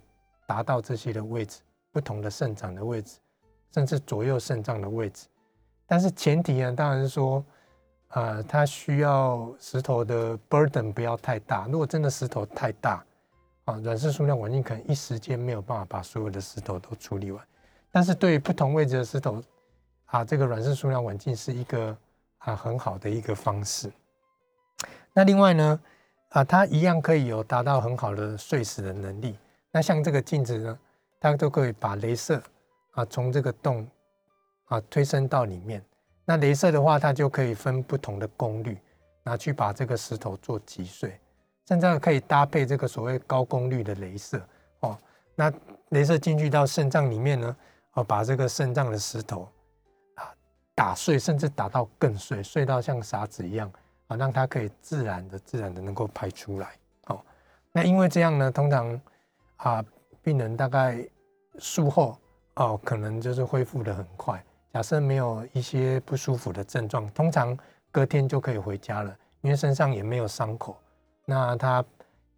[0.46, 1.60] 达到这些的位置，
[1.92, 3.18] 不同的肾脏的位置，
[3.72, 5.26] 甚至左右肾脏的位置。
[5.90, 7.42] 但是前提呢，当然是说，
[8.08, 11.66] 呃，它需要石头的 burden 不要太大。
[11.66, 13.02] 如果真的石头太大
[13.64, 17.42] 啊，软式塑料环境可能一时间没有办法把所有的石头都处理完。
[17.90, 19.42] 但是对于不同位置的石头，
[20.04, 21.96] 啊，这个软式塑料环境是一个
[22.36, 23.90] 啊很好的一个方式。
[25.14, 25.80] 那另外呢，
[26.28, 29.38] 啊，它一样可以有达到很好的碎石的能力。
[29.70, 30.78] 那像这个镜子呢，
[31.18, 32.42] 它都可以把镭射
[32.92, 33.88] 啊从这个洞
[34.68, 35.84] 啊推升到里面。
[36.24, 38.78] 那镭射的话，它就可以分不同的功率，
[39.22, 41.18] 拿去把这个石头做击碎，
[41.66, 44.40] 甚至可以搭配这个所谓高功率的镭射
[44.80, 44.98] 哦。
[45.34, 45.50] 那
[45.90, 47.56] 镭射进去到肾脏里面呢，
[47.94, 49.48] 哦，把这个肾脏的石头
[50.16, 50.28] 啊
[50.74, 53.72] 打碎，甚至打到更碎，碎到像沙子一样
[54.08, 56.76] 啊，让它可以自然的、自然的能够排出来。
[57.06, 57.24] 哦，
[57.72, 59.00] 那因为这样呢，通常
[59.56, 59.82] 啊，
[60.22, 61.02] 病人大概
[61.58, 62.18] 术后
[62.56, 64.44] 哦，可能就是恢复的很快。
[64.78, 67.58] 假设没有一些不舒服的症状，通常
[67.90, 70.80] 隔天就可以回家了，因为身上也没有伤口，
[71.24, 71.84] 那他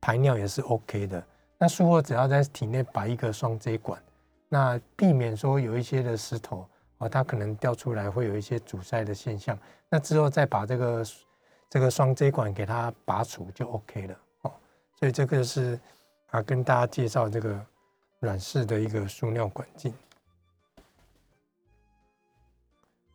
[0.01, 1.23] 排尿也是 OK 的。
[1.59, 4.03] 那术后只要在体内摆一个双 J 管，
[4.49, 9.59] 那避免说有一些的石头啊，它可能掉出来会有一些阻塞的现象。
[9.91, 11.05] 那之后再把这个
[11.69, 14.53] 这个双 J 管给它拔除就 OK 了哦。
[14.99, 15.79] 所以这个是
[16.31, 17.61] 啊，跟大家介绍这个
[18.21, 19.93] 软式的一个输尿管镜。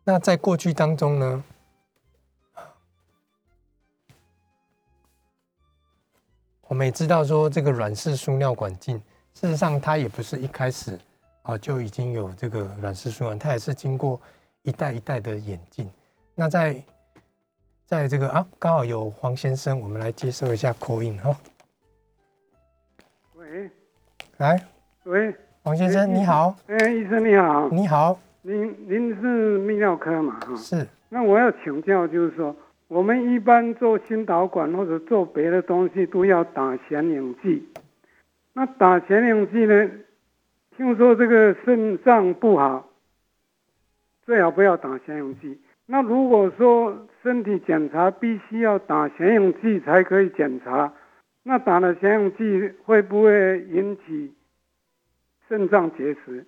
[0.08, 1.44] 那在过去当中呢，
[6.68, 9.02] 我们也知道说这个软式输尿管镜，
[9.34, 11.00] 事实上它也不是一开始
[11.42, 14.22] 啊就已经有这个软式输尿，它也是经过
[14.62, 15.90] 一代一代的演进。
[16.36, 16.84] 那在
[17.88, 21.36] 在这个啊，刚好有黄先生，我们来接受一下 call in 哈。
[23.34, 23.72] 喂，
[24.38, 24.64] 来，
[25.06, 30.40] 喂，黄先生你好，哎，医生你好，你好，您您是泌尿科嘛？
[30.42, 32.56] 哈，是那我要请教，就是说，
[32.88, 37.68] 我们一般做心导管或者做别的东西都要打显影剂。
[38.54, 39.90] 那打显影剂呢？
[40.78, 42.88] 听说这个肾脏不好，
[44.28, 45.60] 最好不要打显影剂。
[45.88, 50.94] 那如果说身体检查必须要打显影剂才可以检查，
[51.42, 54.36] 那打了显影剂会不会引起
[55.50, 56.46] 肾脏结石？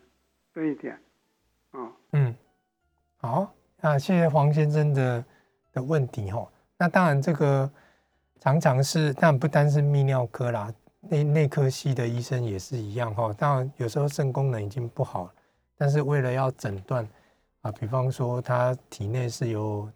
[0.54, 1.00] 这一点？
[2.14, 2.34] 嗯，
[3.18, 5.26] 好，那谢谢黄先生的
[5.74, 6.48] 的问题哈。
[6.78, 7.70] 那当然，这个
[8.40, 13.34] 常常是，但不单是泌尿科啦，内内科系的医生也是一样哈。
[13.34, 15.30] 当然，有时候肾功能已经不好，
[15.78, 17.08] 但是为了要诊断
[17.62, 19.90] 啊，比方说他体内是有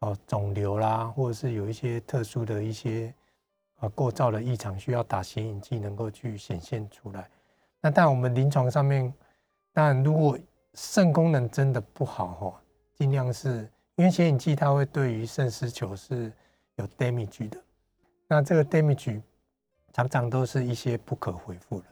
[0.00, 3.12] 哦肿瘤啦，或者是有一些特殊的一些
[3.80, 7.28] 啊构造的异常，需要打显影剂能够去显现出来。
[7.80, 9.12] 那但我们临床上面，
[9.72, 10.38] 当然如果
[10.74, 12.62] 肾功能真的不好哈，
[12.94, 16.32] 尽量是因为显影剂它会对于肾丝球是
[16.76, 17.58] 有 damage 的，
[18.26, 19.20] 那这个 damage
[19.92, 21.86] 常常都是一些不可恢复的，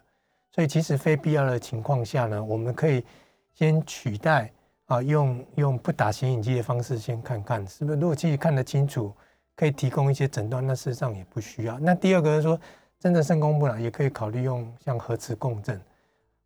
[0.53, 3.05] 所以其实非必要的情况下呢，我们可以
[3.53, 4.51] 先取代
[4.87, 9.13] 啊，用用不打显影剂的方式先看看是不是，如果自己看得清楚，
[9.55, 11.79] 可以提供一些诊断，那事实上也不需要。
[11.79, 12.59] 那第二个是说，
[12.99, 15.79] 真的肾功不了，也可以考虑用像核磁共振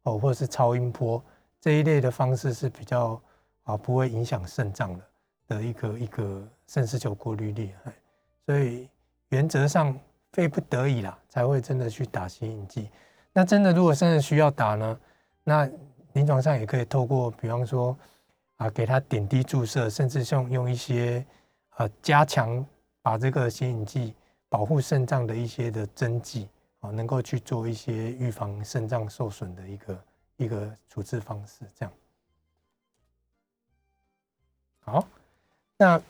[0.02, 1.22] 哦，或者是超音波。
[1.64, 3.18] 这一类的方式是比较
[3.62, 5.04] 啊不会影响肾脏的
[5.48, 7.70] 的一个一个肾丝球过滤率，
[8.44, 8.86] 所以
[9.30, 9.98] 原则上
[10.34, 12.90] 非不得已啦才会真的去打显影剂。
[13.32, 15.00] 那真的如果真的需要打呢，
[15.42, 15.66] 那
[16.12, 17.96] 临床上也可以透过比方说
[18.56, 21.24] 啊给他点滴注射，甚至用用一些
[21.70, 22.62] 啊加强
[23.00, 24.14] 把这个显影剂
[24.50, 26.46] 保护肾脏的一些的针剂
[26.80, 29.98] 啊，能够去做一些预防肾脏受损的一个。
[30.36, 31.92] 一个处置方式，这样
[34.80, 35.06] 好。
[35.76, 36.00] 那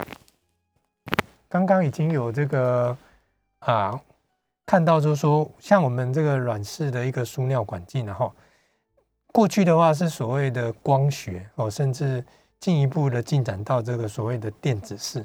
[1.48, 2.96] 刚刚已经有这个
[3.58, 4.00] 啊，
[4.64, 8.32] 看到就是说，像我们这个软式的一个输尿管镜，然后
[9.26, 12.24] 过去的话是所谓的光学哦，甚至
[12.58, 15.24] 进一步的进展到这个所谓的电子式。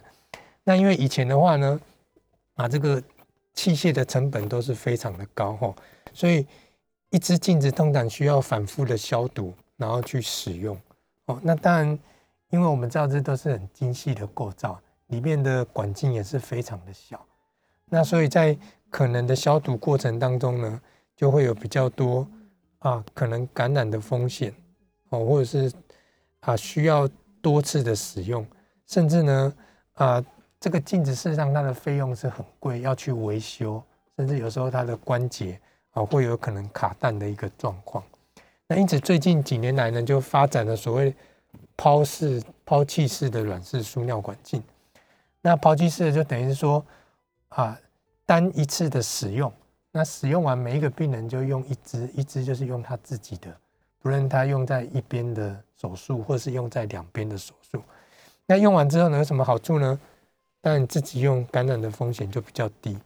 [0.64, 1.80] 那因为以前的话呢，
[2.56, 3.02] 啊，这个
[3.54, 5.74] 器械的成本都是非常的高哈，
[6.14, 6.46] 所以。
[7.12, 10.80] 一支镜子通常需要反复的消毒，然后去使用。
[11.26, 12.00] 哦，那当然，
[12.50, 17.20] 因为我们知道这都是很精细的构造，里面的管径也是非常的小。
[17.86, 18.56] 那所以在
[18.90, 20.82] 可能的消毒过程当中呢，
[21.16, 22.28] 就会有比较多
[22.80, 24.54] 啊可能感染的风险
[25.10, 25.72] 哦，或者是
[26.42, 27.10] 啊需要
[27.42, 28.46] 多次的使用，
[28.86, 29.54] 甚至呢
[29.94, 30.24] 啊
[30.60, 33.82] 这个镜子事实上它的费用是很贵，要去维修，
[34.18, 35.60] 甚至有时候它的关节。
[36.00, 38.02] 啊，会有可能卡弹的一个状况。
[38.68, 41.14] 那因此最近几年来呢，就发展了所谓
[41.76, 44.64] 抛式、抛弃式的软式输尿管镜。
[45.42, 46.84] 那抛弃式的就等于是说，
[47.50, 47.78] 啊，
[48.26, 49.52] 单一次的使用，
[49.92, 53.54] 那使用完每一个病人就用一支，一支就是用他自己的，
[54.02, 57.82] 不论他用在一边的手术，或是用在两边的手术。
[58.46, 60.00] 那用完之后呢，有什么好处呢？
[60.62, 62.98] 当然自己用感染的风险就比较低。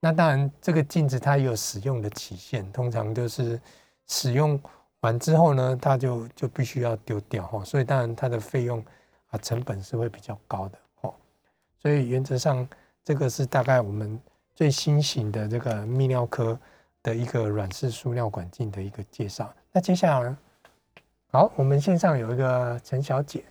[0.00, 3.60] 哦，那当然，这个镜子它有使用的期限，通常就是
[4.06, 4.60] 使用
[5.00, 7.62] 完之后呢，它就就必须要丢掉哈。
[7.64, 8.82] 所以当然它的费用
[9.30, 11.14] 啊成本是会比较高的哦。
[11.78, 12.66] 所以原则上，
[13.04, 14.18] 这个是大概我们
[14.54, 16.58] 最新型的这个泌尿科
[17.02, 19.52] 的一个软式输尿管镜的一个介绍。
[19.72, 20.36] 那接下来，
[21.30, 23.44] 好，我们线上有一个陈小姐，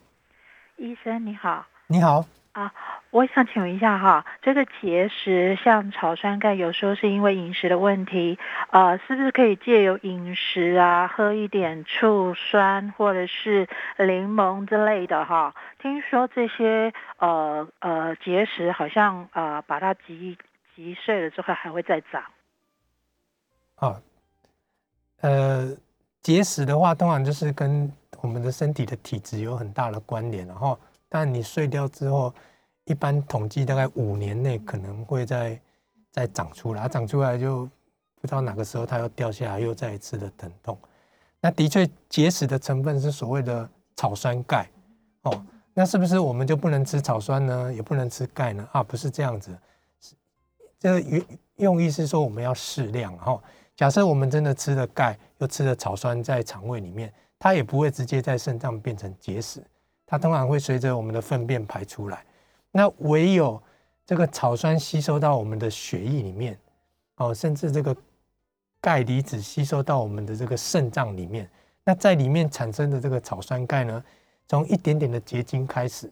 [0.78, 2.74] 医生你好，你好啊。
[3.12, 8.38] 我想请问一下哈，这个结石像草酸钙，有时候是因为饮食的问题，
[8.70, 13.68] 呃，是不是可以借由饮食啊，喝一点醋酸或者是
[13.98, 15.56] 柠檬之类的哈？
[15.82, 20.38] 听说这些呃呃结石好像呃把它击
[20.76, 22.24] 击碎了之后还会再长。
[23.78, 24.00] 啊，
[25.22, 25.76] 呃，
[26.22, 27.92] 结石的话，通常就是跟
[28.22, 32.32] 我们的身体的体质有很大的关联，然后，但你碎掉之后。
[32.90, 35.62] 一般统计大概五年内可能会再
[36.12, 37.66] 再长出来，长出来就
[38.20, 40.76] 不知道哪个时候它又掉下来，又再一次的疼痛。
[41.40, 44.68] 那的确结石的成分是所谓的草酸钙
[45.22, 47.72] 哦，那是不是我们就不能吃草酸呢？
[47.72, 48.68] 也不能吃钙呢？
[48.72, 49.56] 啊，不是这样子，
[50.80, 51.24] 这个用
[51.58, 53.40] 用意是说我们要适量哈。
[53.76, 59.64] 假设我们真的吃了钙，又吃了草酸在肠胃里面，它也不会直接在肾脏变成结石，
[60.08, 62.26] 它通常会随着我们的粪便排出来。
[62.72, 63.62] 那唯有
[64.06, 66.58] 这个草酸吸收到我们的血液里面，
[67.18, 67.96] 哦，甚至这个
[68.80, 71.50] 钙离子吸收到我们的这个肾脏里面，
[71.84, 74.04] 那在里面产生的这个草酸钙呢，
[74.48, 76.12] 从一点点的结晶开始，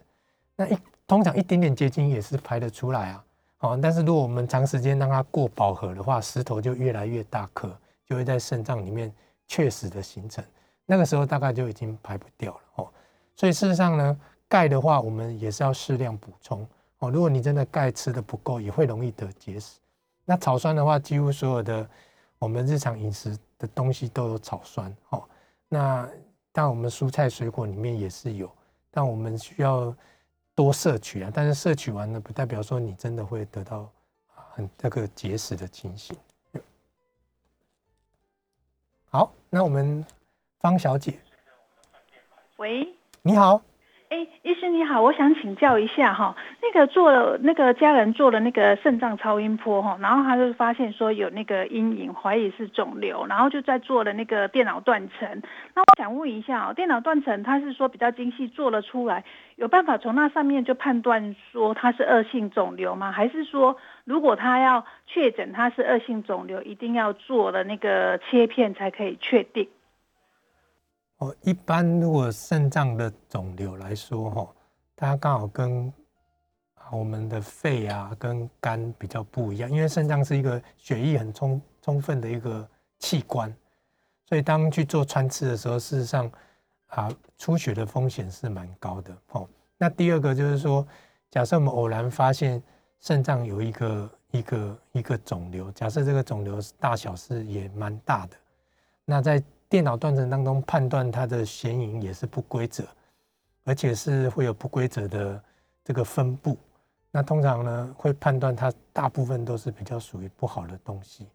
[0.56, 3.26] 那一通常一点点结晶也是排得出来啊，
[3.60, 9.13] 哦，但是如果我们长时间让它过饱和的话，石头就越来越大颗，就会在肾脏里面
[9.48, 10.43] 确实的形成，
[10.86, 12.88] 那个时候大概就已经排不掉了哦，
[13.36, 14.20] 所以事实上呢。
[14.47, 16.67] 钙的话，我们也是要适量补充
[16.99, 17.12] 哦。
[17.12, 19.79] 如果你真的钙吃的不够，也会容易得结石。
[20.23, 21.89] 那草酸的话，几乎所有的
[22.39, 25.23] 我们日常饮食的东西都有草酸哦。
[25.67, 26.10] 那
[26.51, 28.49] 但我们蔬菜水果里面也是有，
[28.89, 29.95] 但我们需要
[30.55, 31.31] 多摄取啊。
[31.33, 33.89] 但是摄取完了，不代表说你真的会得到
[34.53, 36.15] 很那个结石的情形。
[39.10, 40.05] 好，那我们
[40.60, 41.19] 方小姐，
[42.57, 43.62] 喂，你好。
[44.10, 55.41] 哎，医生你好，我想请教一下哈，那个做了那个家人做了那个肾脏超音波哈，然后他就发现说有那个阴影，怀疑是肿瘤，然后就在做了那个电脑断层。
[55.76, 59.26] 那我想问一下哦，电脑断层他是说比较精细做了出来，
[59.58, 63.12] 有办法从那上面就判断说它是恶性肿瘤吗？
[63.12, 69.67] 还是说如果他要确诊它是恶性肿瘤，一定要做了那个切片才可以确定？
[71.17, 74.47] 哦，一般如果肾脏的肿瘤来说，哈，
[74.95, 75.91] 它刚好跟
[76.91, 82.67] 我们的肺啊、跟肝比较不一样，因为肾脏是一个血液很充充分的一个
[82.99, 83.53] 器官，
[84.27, 86.32] 所以当去做穿刺的时候，事实上
[86.88, 89.17] 啊，出血的风险是蛮高的。
[89.32, 90.88] 哦，那第二个就是说，
[91.32, 92.62] 假设我们偶然发现
[92.99, 98.38] 肾脏有一个一个一个肿瘤，假设这个肿瘤大小是也蛮大的，
[99.03, 102.84] 那在电脑断层当中判断它的显影也是不规则，
[103.65, 105.43] 而且是会有不规则的
[105.84, 106.58] 这个分布。
[107.12, 111.27] 那通常呢会判断它大部分都是比较属于不好的东西。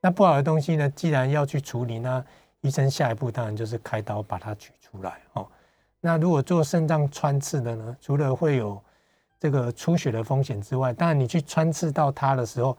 [0.00, 2.24] 那不好的东西呢，既然要去处理，那
[2.60, 5.46] 医生下一步当然就是开刀把它取出来哦。
[6.00, 8.80] 那如果做肾脏穿刺的呢，除了会有
[9.38, 12.76] 这个出血的风险之外，当然你去穿刺到它的时候，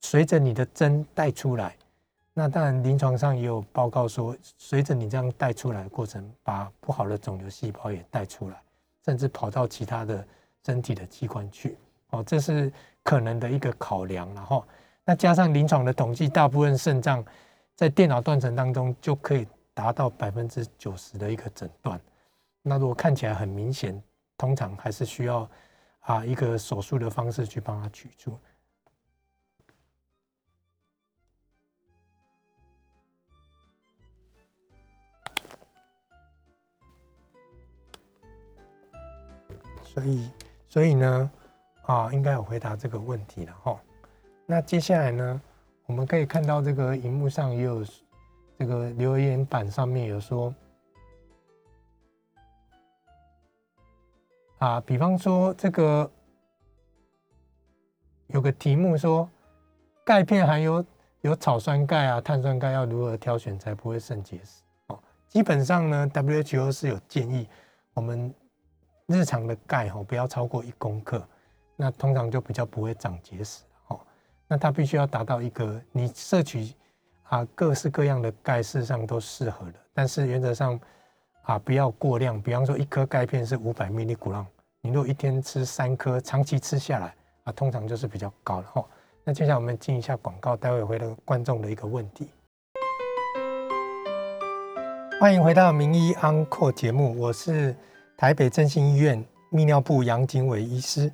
[0.00, 1.76] 随着你的针带出来。
[2.38, 8.62] 那当然，临床上也有报告说，随着你这样带出来的过程，把不好的肿瘤细胞也带出来，
[9.04, 10.24] 甚至跑到其他的
[10.64, 11.76] 身体的器官去，
[12.10, 12.72] 哦，这是
[13.02, 14.32] 可能的一个考量。
[14.36, 14.64] 然后，
[15.04, 17.24] 那加上临床的统计，大部分肾脏
[17.74, 22.00] 在电脑断层当中就可以达到百分之九十的一个诊断。
[22.62, 24.00] 那如果看起来很明显，
[24.36, 25.50] 通常还是需要
[26.02, 28.38] 啊一个手术的方式去帮它取出。
[39.98, 40.30] 所以，
[40.68, 41.30] 所以呢，
[41.82, 43.80] 啊，应该有回答这个问题了哈。
[44.46, 45.42] 那接下来呢，
[45.86, 47.84] 我们可以看到这个荧幕上也有
[48.56, 50.54] 这个留言板上面有说，
[54.58, 56.08] 啊，比方说这个
[58.28, 59.28] 有个题目说，
[60.04, 60.84] 钙片含有
[61.22, 64.62] 有草酸钙啊、碳酸钙，要如何挑选才不会肾结石？
[64.86, 67.48] 哦，基本上呢，WHO 是有建议
[67.94, 68.32] 我们。
[69.08, 71.26] 日常的钙哈不要超过一公克，
[71.76, 73.98] 那通常就比较不会长结石哦。
[74.46, 76.74] 那它必须要达到一个你摄取
[77.22, 80.78] 啊各式各样的钙，事实上都适合的，但是原则上
[81.44, 82.38] 啊不要过量。
[82.40, 84.46] 比方说一颗钙片是五百 mg 古浪，
[84.82, 88.84] 你如果一天吃三颗，长期吃下来啊，通常就是比较高了哈。
[89.24, 92.28] 那接下来我们进一下广告，待会回答观众的一个问题。
[95.18, 97.74] 欢迎回到名医 Uncle 节目，我是
[98.18, 101.08] 台北振兴医院泌尿部杨景伟医师。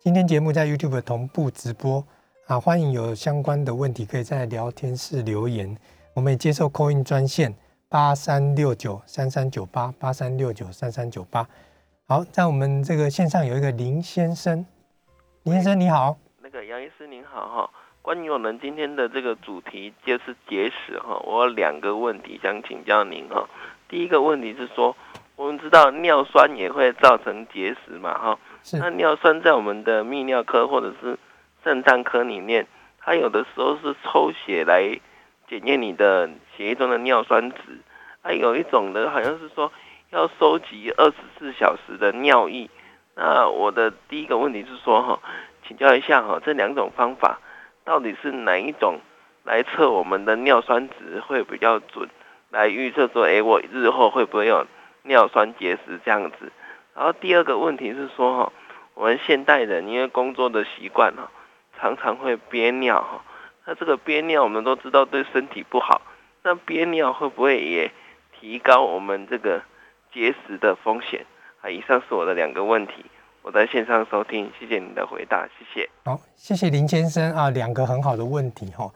[0.00, 2.04] 今天节目在 YouTube 同步直播
[2.48, 5.78] 啊，欢迎有相关的问题可以在聊天室留言，
[6.14, 7.54] 我们也接受 Coin 专线
[7.88, 11.46] 八三六九三三九八八三六九三三九八。
[12.08, 14.66] 好，在我们这个线上有一个林先生，
[15.44, 17.70] 林先生你好，那个杨医师您好哈，
[18.02, 23.48] 关于我们今天的这个主题就是结石哈，我有两个问题想请教您哈。
[23.88, 24.96] 第一个问题是说，
[25.38, 28.38] 我们知道尿酸也会造成结石嘛哈。
[28.72, 31.16] 那尿酸在我们的泌尿科或者是
[31.62, 32.66] 肾脏科里面，
[32.98, 34.98] 它有的时候是抽血来
[35.48, 37.56] 检验你的血液中的尿酸值，
[38.20, 39.70] 还有一种的好像是说
[40.10, 42.68] 要收集二十四小时的尿液。
[43.14, 45.20] 那我的第一个问题是说哈，
[45.68, 47.38] 请教一下哈，这两种方法
[47.84, 48.98] 到底是哪一种
[49.44, 52.08] 来测我们的尿酸值会比较准，
[52.50, 54.66] 来预测说，哎，我日后会不会有
[55.08, 56.52] 尿酸结石这样子？
[56.94, 58.52] 然后第二个问题是说哈，
[58.94, 61.30] 我们现代人因为工作的习惯哈，
[61.80, 63.24] 常常会憋尿哈。
[63.64, 66.02] 那这个憋尿我们都知道对身体不好，
[66.42, 67.90] 那憋尿会不会也
[68.38, 69.62] 提高我们这个
[70.12, 71.26] 结石的风险？
[71.60, 73.04] 啊，以上是我的两个问题，
[73.42, 75.88] 我在线上收听，谢谢你的回答，谢谢。
[76.04, 78.90] 好，谢谢林先生啊，两个很好的问题哈。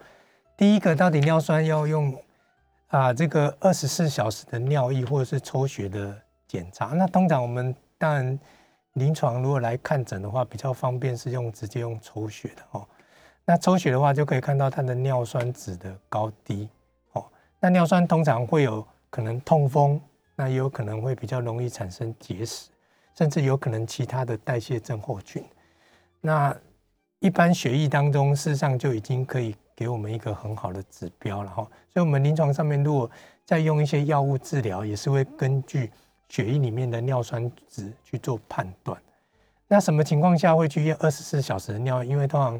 [0.57, 2.13] 第一个，到底尿酸要用
[2.99, 6.15] 啊这个二十四小时的尿液或者是抽血的
[6.47, 6.87] 检查？
[6.87, 8.39] 那通常我们当然，
[8.93, 12.87] 临床如果来看诊的话，比较方便是用直接用抽血的哦。
[13.45, 16.69] 那抽血的话，就可以看到它的尿酸值的高低
[17.13, 17.25] 哦。
[17.59, 19.99] 那尿酸通常会有可能痛风，
[20.35, 22.69] 那也有可能会比较容易产生结石，
[23.17, 25.43] 甚至有可能其他的代谢症候群。
[26.21, 26.55] 那
[27.19, 31.67] 一般血液当中，事实上就已经可以给我们一个很好的指标了哈。
[31.93, 33.09] 所以，我们临床上面如果
[33.45, 35.91] 再用一些药物治疗，也是会根据。
[36.29, 38.99] 血液里面的尿酸值去做判断，
[39.67, 42.03] 那什么情况下会去验二十四小时的尿？
[42.03, 42.59] 因为通常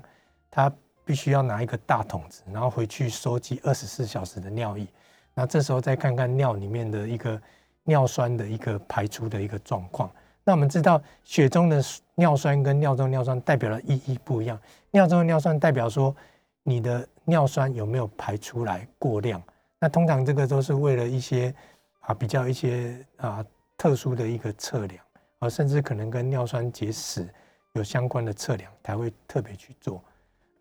[0.51, 0.71] 他
[1.03, 4.85] 必须要拿一个大桶子，然后回去收集二十四小时的尿液，
[5.33, 7.41] 那这时候再看看尿里面的一个
[7.83, 10.07] 尿酸的一个排出的一个状况。
[10.43, 14.59] 那我们知道血中的尿酸跟尿中尿酸代表的意义不一样，
[14.91, 16.15] 尿中的尿酸代表说
[16.61, 19.41] 你的尿酸有没有排出来过量，
[19.79, 21.53] 那通常这个都是为了一些
[22.01, 23.45] 啊比较一些啊。
[23.75, 25.03] 特殊的一个测量，
[25.39, 27.27] 啊，甚至可能跟尿酸结石
[27.73, 30.01] 有相关的测量才会特别去做。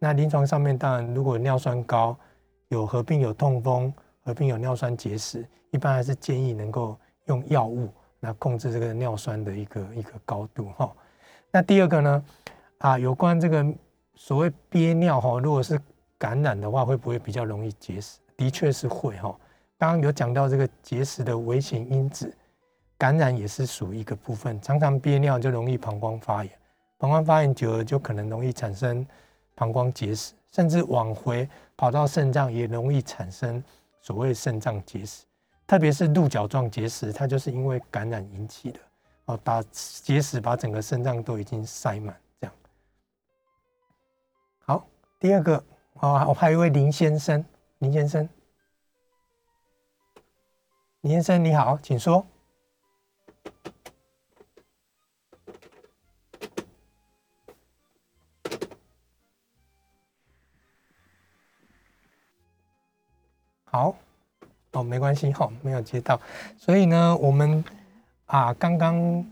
[0.01, 2.17] 那临床上面，当然如果尿酸高，
[2.69, 3.93] 有合并有痛风，
[4.25, 10.91] 合并有尿酸结石，一般还是建议能够用药物来控制这个尿酸的一个一个高度哈。
[11.53, 12.25] 那第二个呢，
[12.79, 13.65] 啊，有关这个
[14.17, 15.79] 所谓憋尿哈，如果是
[16.23, 18.21] 感染的话，会不会比较容易结石？
[18.37, 19.37] 的确是会哈。
[19.77, 22.33] 刚刚有讲到这个结石的危险因子。
[22.97, 26.59] 感染也是属于一个部分，常常憋尿就容易膀胱发炎，
[26.99, 29.05] 膀胱发炎久了就可能容易产生
[29.57, 33.61] 膀胱结石，甚至往回跑到肾脏也容易产生
[34.01, 35.25] 所谓肾脏结石，
[35.67, 38.79] 特别是鹿角状结石，它就是因为感染引起的
[39.25, 42.55] 哦，把结石把整个肾脏都已经塞满这样。
[44.65, 44.87] 好，
[45.19, 45.61] 第二个
[46.03, 47.45] 哦，我还有一位林先生，
[47.79, 48.29] 林先生，
[51.03, 52.27] 林先生你好，请说。
[63.65, 63.95] 好，
[64.73, 66.21] 哦，没关系，哈，没有接到，
[66.59, 67.65] 所以呢，我们
[68.27, 69.25] 啊，刚刚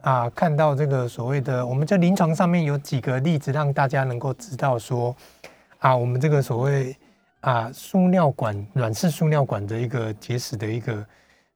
[0.00, 5.14] 啊，看到这个所谓的，我们在临床上面有几个例子，让大家能够知道说，
[5.86, 6.96] 啊，我们这个所谓
[7.42, 11.06] 啊，输尿管软式输尿管的一个结石的一个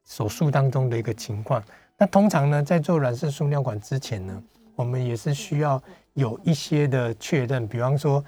[0.05, 1.61] 手术当中的一个情况。
[1.99, 4.41] 那通常呢，在做软式输尿管之前呢，
[4.77, 5.83] 我们也是需要
[6.15, 8.25] 有一些的确认，比方说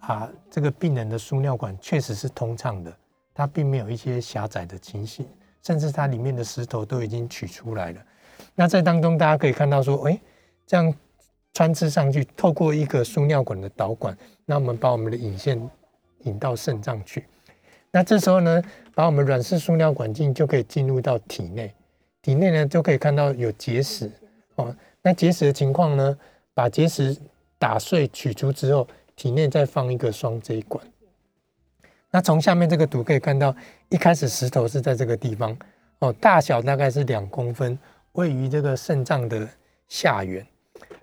[0.00, 2.92] 啊，这个病人的输尿管确实是通畅的。
[3.32, 5.24] 它并没有一些狭窄的情形，
[5.62, 8.00] 甚至它里面的石头都已经取出来了。
[8.56, 10.20] 那在当中，大家可以看到说，哎，
[10.66, 10.92] 这样
[11.54, 15.58] 穿刺上去，透过一个输尿管的导管，那我们把我们的引线
[16.24, 17.24] 引到肾脏去。
[17.92, 18.60] 那这时候呢，
[18.92, 21.72] 把我们软式输尿管镜就可以进入到体内，
[22.20, 24.10] 体内呢就可以看到有结石
[24.56, 24.74] 哦。
[25.00, 26.18] 那结石的情况呢，
[26.52, 27.16] 把结石
[27.56, 30.84] 打碎取出之后，体内再放一个双 J 管。
[32.10, 33.54] 那从下面这个图可以看到，
[33.90, 35.56] 一开始石头是在这个地方
[36.00, 37.78] 哦，大小大概是两公分，
[38.12, 39.48] 位于这个肾脏的
[39.86, 40.44] 下缘。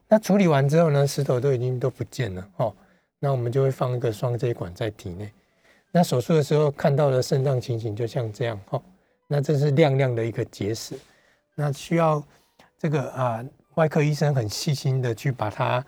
[0.07, 2.75] 那处理完之后呢，石头都已经都不见了哦。
[3.19, 5.31] 那我们就会放一个双 J 管在体内。
[5.91, 8.81] 那手术的时候看到的肾脏情形就像这样哦。
[9.27, 10.97] 那这是亮亮的一个结石，
[11.55, 12.21] 那需要
[12.77, 15.85] 这个啊外科医生很细心的去把它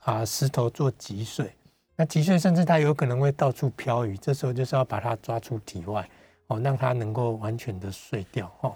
[0.00, 1.50] 啊石头做击碎。
[1.94, 6.08] 那击碎，甚至它有可能会到处漂移，这时候就是要把它抓出体外，
[6.46, 8.74] 哦，让它能够完全的碎掉，哦。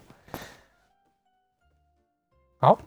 [2.59, 2.79] 好，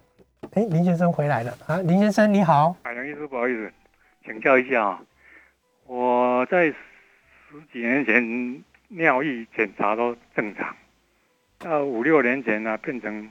[0.55, 2.75] 哎，林先生回来了啊，林先生你好。
[2.83, 3.73] 海洋医师，不好意思，
[4.23, 5.01] 请教一下啊，
[5.87, 6.75] 我在十
[7.71, 10.75] 几年前尿液检查都正常，
[11.57, 13.27] 到五六年前呢变成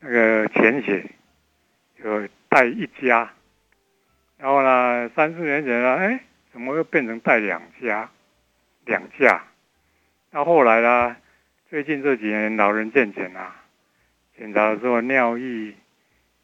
[0.00, 1.04] 那个潜血，
[2.02, 3.30] 有带一家。
[4.38, 8.08] 然后呢，三四年前呢，哎，怎么又变成带两家，
[8.86, 9.44] 两架？
[10.30, 11.14] 到后来呢，
[11.68, 13.56] 最近这几年老人健检啊，
[14.38, 15.74] 检查的时候尿液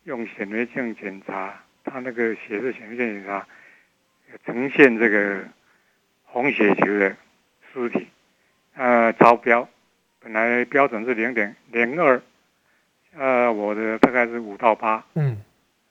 [0.04, 3.46] 用显微镜检查，他那个血色显微镜检查
[4.44, 5.44] 呈现这个
[6.24, 7.16] 红血球的
[7.72, 8.06] 尸体，
[8.74, 9.66] 呃，超标，
[10.20, 12.20] 本来标准是零点零二，
[13.16, 15.42] 呃，我的大概是五到八，嗯，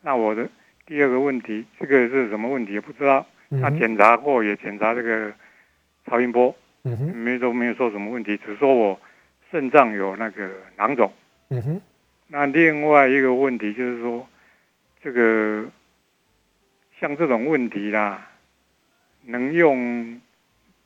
[0.01, 0.47] 那我的。
[0.85, 3.25] 第二个问题，这个是什么问题也不知道。
[3.61, 5.33] 他检查过，也检查这个
[6.05, 6.53] 超音波，
[7.13, 8.99] 没都没有说什么问题，只说我
[9.49, 11.11] 肾脏有那个囊肿。
[11.49, 11.81] 嗯哼。
[12.27, 14.27] 那另外一个问题就是说，
[15.01, 15.65] 这个
[16.99, 18.29] 像这种问题啦，
[19.25, 20.19] 能用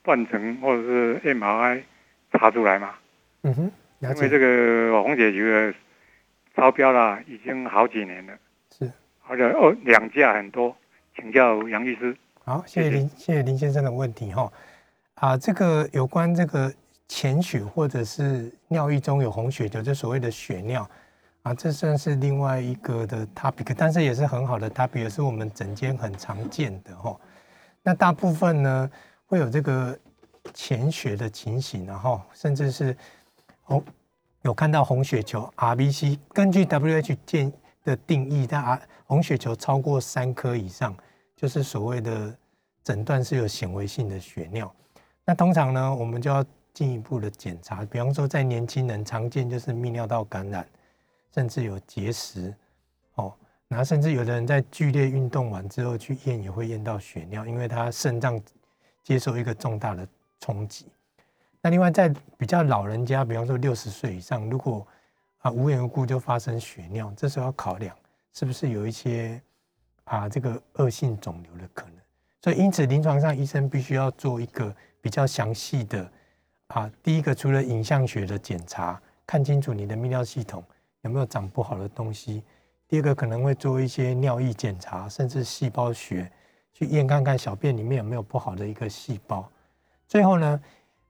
[0.02, 1.82] 断层或者是 MRI
[2.32, 2.94] 查出来吗？
[3.42, 3.72] 嗯哼。
[4.00, 5.74] 因为这个红血球的
[6.54, 8.32] 超标啦，已经好几年了。
[8.70, 8.88] 是
[9.26, 10.76] 而且哦，两价很多，
[11.16, 12.16] 请教杨律师。
[12.44, 14.52] 好，谢谢林，谢谢林先生的问题哈。
[15.14, 16.72] 啊，这个有关这个
[17.08, 20.88] 潜血或者是尿液中有红血球，就所谓的血尿
[21.48, 27.18] 啊，这算是另外一个的 topic，但是也是很好的 topic，也是我们诊间很常见的哈。
[27.82, 28.90] 那大部分呢
[29.24, 29.98] 会有这个
[30.52, 32.94] 潜血的情形，然后甚至是
[33.62, 33.82] 红
[34.42, 37.50] 有看到红血球 RBC，根据 WH 建
[37.82, 38.78] 的定义，它。
[39.06, 40.94] 红血球超过三颗以上，
[41.34, 42.36] 就是所谓的
[42.84, 44.70] 诊断是有显微性的血尿。
[45.24, 46.44] 那通常呢，我们就要
[46.74, 50.68] 进一步的检查，比方说在年轻人常见就是泌尿道感染，
[51.38, 52.52] 甚至有结石
[53.14, 53.32] 哦。
[53.68, 58.40] 然后甚至有的人在剧烈运动完之后去验也会验到血尿，因为他肾脏
[59.04, 60.04] 接受一个重大的
[60.40, 60.86] 冲击。
[61.60, 64.84] 那另外在比较老人家，比方说六十岁以上，如果
[65.38, 67.94] 啊无缘无故就发生血尿，这时候要考量。
[68.34, 69.40] 是不是有一些
[70.04, 71.94] 啊这个恶性肿瘤的可能？
[72.42, 76.10] 所以因此临床上医生必须要做一个比较详细的
[76.68, 80.64] 啊，第一个除了影像学的检查，看清楚你的泌尿系统
[81.08, 82.42] 有没有长不好的东西；
[82.86, 86.30] 第二个可能会做一些尿液检查，甚至细胞学
[86.74, 89.50] 去验看看小便里面有没有不好的一个细胞。
[90.06, 90.60] 最后呢，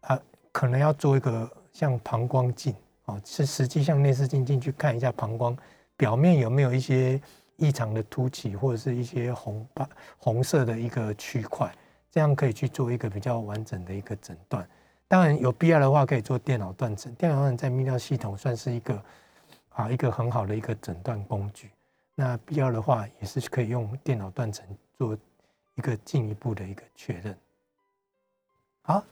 [0.01, 0.19] 啊
[0.53, 2.75] 可能要做一个像膀胱镜
[3.07, 5.57] 啊，是实际像内视镜进去看一下膀胱。
[5.97, 7.21] 表面有没有一些
[7.57, 11.75] 异常的凸起，或者是一些红斑、红色的一个区块，
[12.09, 14.65] 这样可以去做一个比较完整的一个诊断。
[15.09, 17.13] 当然有必要的话，可以做电脑断层。
[17.15, 19.03] 电脑断层在泌尿系统算是一个
[19.79, 21.69] 啊一个很好的一个诊断工具。
[22.17, 24.67] 那必要的话，也是可以用电脑断层
[24.97, 25.17] 做
[25.77, 27.33] 一个进一步的一个确认。
[28.83, 29.05] 好，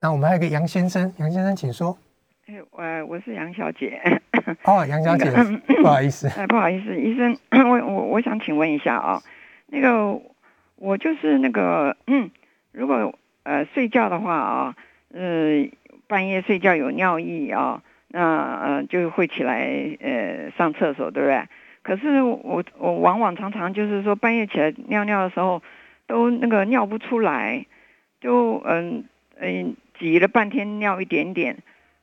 [0.00, 1.96] 那我们还有个杨先生，杨先生请说。
[2.46, 4.00] 哎，我我是杨小姐。
[4.64, 5.30] 哦，杨小姐，
[5.80, 6.26] 不好意思。
[6.36, 9.22] 哎，不好意思，医生，我我我想请问一下啊，
[9.66, 10.20] 那个
[10.74, 12.28] 我就是那个，嗯，
[12.72, 13.14] 如果
[13.44, 14.76] 呃睡觉的话啊，
[15.12, 15.68] 呃
[16.08, 19.68] 半夜睡觉有尿意啊，那呃就会起来
[20.00, 21.42] 呃上厕所，对不对？
[21.82, 25.62] 可是我我往往常常就是说半夜起来尿尿的时候，
[26.06, 27.64] 都那个尿不出来，
[28.20, 29.04] 就嗯
[29.38, 31.56] 嗯挤了半天尿一点点。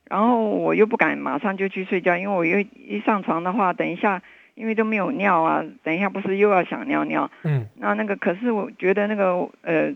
[0.08, 4.22] 然后我又不敢马上就去睡觉，因为我又一上床的话，等一下
[4.54, 7.28] 因为都没有尿啊，等一下不是又要想尿尿？
[7.42, 9.92] 嗯，那那个可是我觉得那个呃，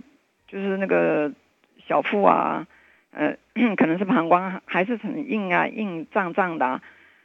[0.49, 1.31] 就是那个
[1.87, 2.67] 小腹啊，
[3.13, 3.37] 呃，
[3.77, 6.83] 可能是膀胱还是很硬啊，硬胀胀的啊。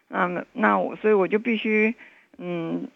[0.10, 1.96] 那那我所以我就必须
[2.38, 2.88] 嗯，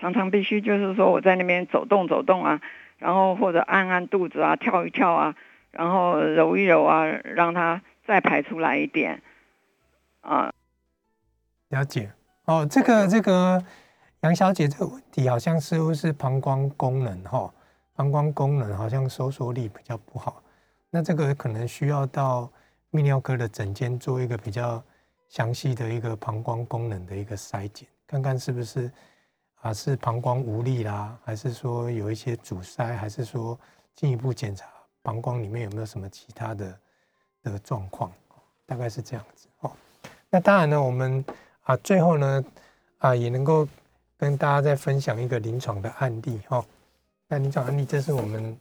[0.00, 2.60] 常常必须就是说我在那边走动走动啊，
[2.98, 5.34] 然后或者按按肚子啊，跳一跳啊，
[5.70, 7.80] 然后揉一揉啊，让它。
[8.04, 9.22] 再排出来一点，
[10.22, 10.52] 啊，
[11.68, 12.10] 了解
[12.46, 12.66] 哦。
[12.68, 13.62] 这个这个
[14.22, 17.54] 杨小姐这个问题好像似乎是膀胱功能哈，
[17.94, 20.42] 膀胱功能好像收缩力比较不好，
[20.94, 22.52] 那这个可能需要到
[22.90, 24.84] 泌尿科的诊间做一个比较
[25.30, 28.92] 详细的一个膀胱功能的一个筛检，看看是不是
[29.62, 33.58] 啊是膀胱无力啦，还是说有一些阻塞，还是说
[33.96, 34.66] 进一步检查
[35.00, 36.78] 膀胱里面有没有什么其他的
[37.42, 38.12] 的状况，
[38.66, 39.72] 大概是这样子哦。
[40.28, 41.24] 那当然呢，我们
[41.62, 42.44] 啊最后呢
[42.98, 43.66] 啊也能够
[44.18, 46.62] 跟大家再分享一个临床的案例哈。
[47.28, 48.54] 那临床案例，这是我们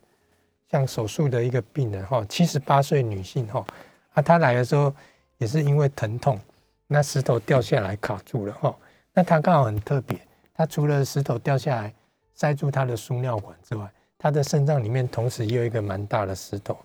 [0.72, 3.66] 像手术的一个病人哈，七十八岁女性哈，
[4.14, 4.94] 啊，她来的时候
[5.38, 6.40] 也是因为疼痛，
[6.88, 8.74] 那石头掉下来卡住了哈，
[9.14, 10.18] 那她刚好很特别，
[10.54, 11.94] 她除了石头掉下来
[12.34, 16.78] 塞住她的输尿管之外，她的肾脏里面同时也有一个蛮大的石头，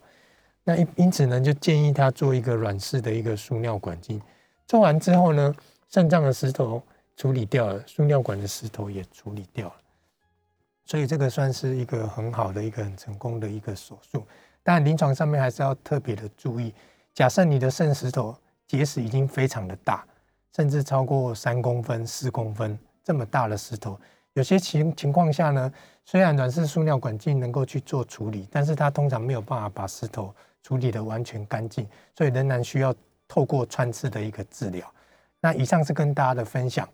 [0.65, 4.21] 那因因此呢，就建议她做一个软式的一个输尿管镜，
[4.67, 5.55] 做完之后呢，
[5.89, 6.83] 肾脏的石头
[7.17, 9.75] 处理掉了，输尿管的石头也处理掉了。
[10.87, 14.25] 所以这个算是一个很好的一个很成功的一个手术，
[14.63, 16.73] 但临床上面还是要特别的注意。
[17.13, 18.35] 假设你的肾石头
[18.69, 20.07] 结石已经非常的大，
[20.55, 23.99] 甚至超过三公分、四公分这么大的石头，
[24.35, 25.73] 有些情情况下呢，
[26.05, 30.33] 虽然软式输尿管镜能够去做处理，但是它通常没有办法把石头
[30.63, 32.95] 处理的完全干净，所以仍然需要
[33.27, 34.89] 透过穿刺的一个治疗。
[35.41, 36.89] 那以上是跟大家的分享，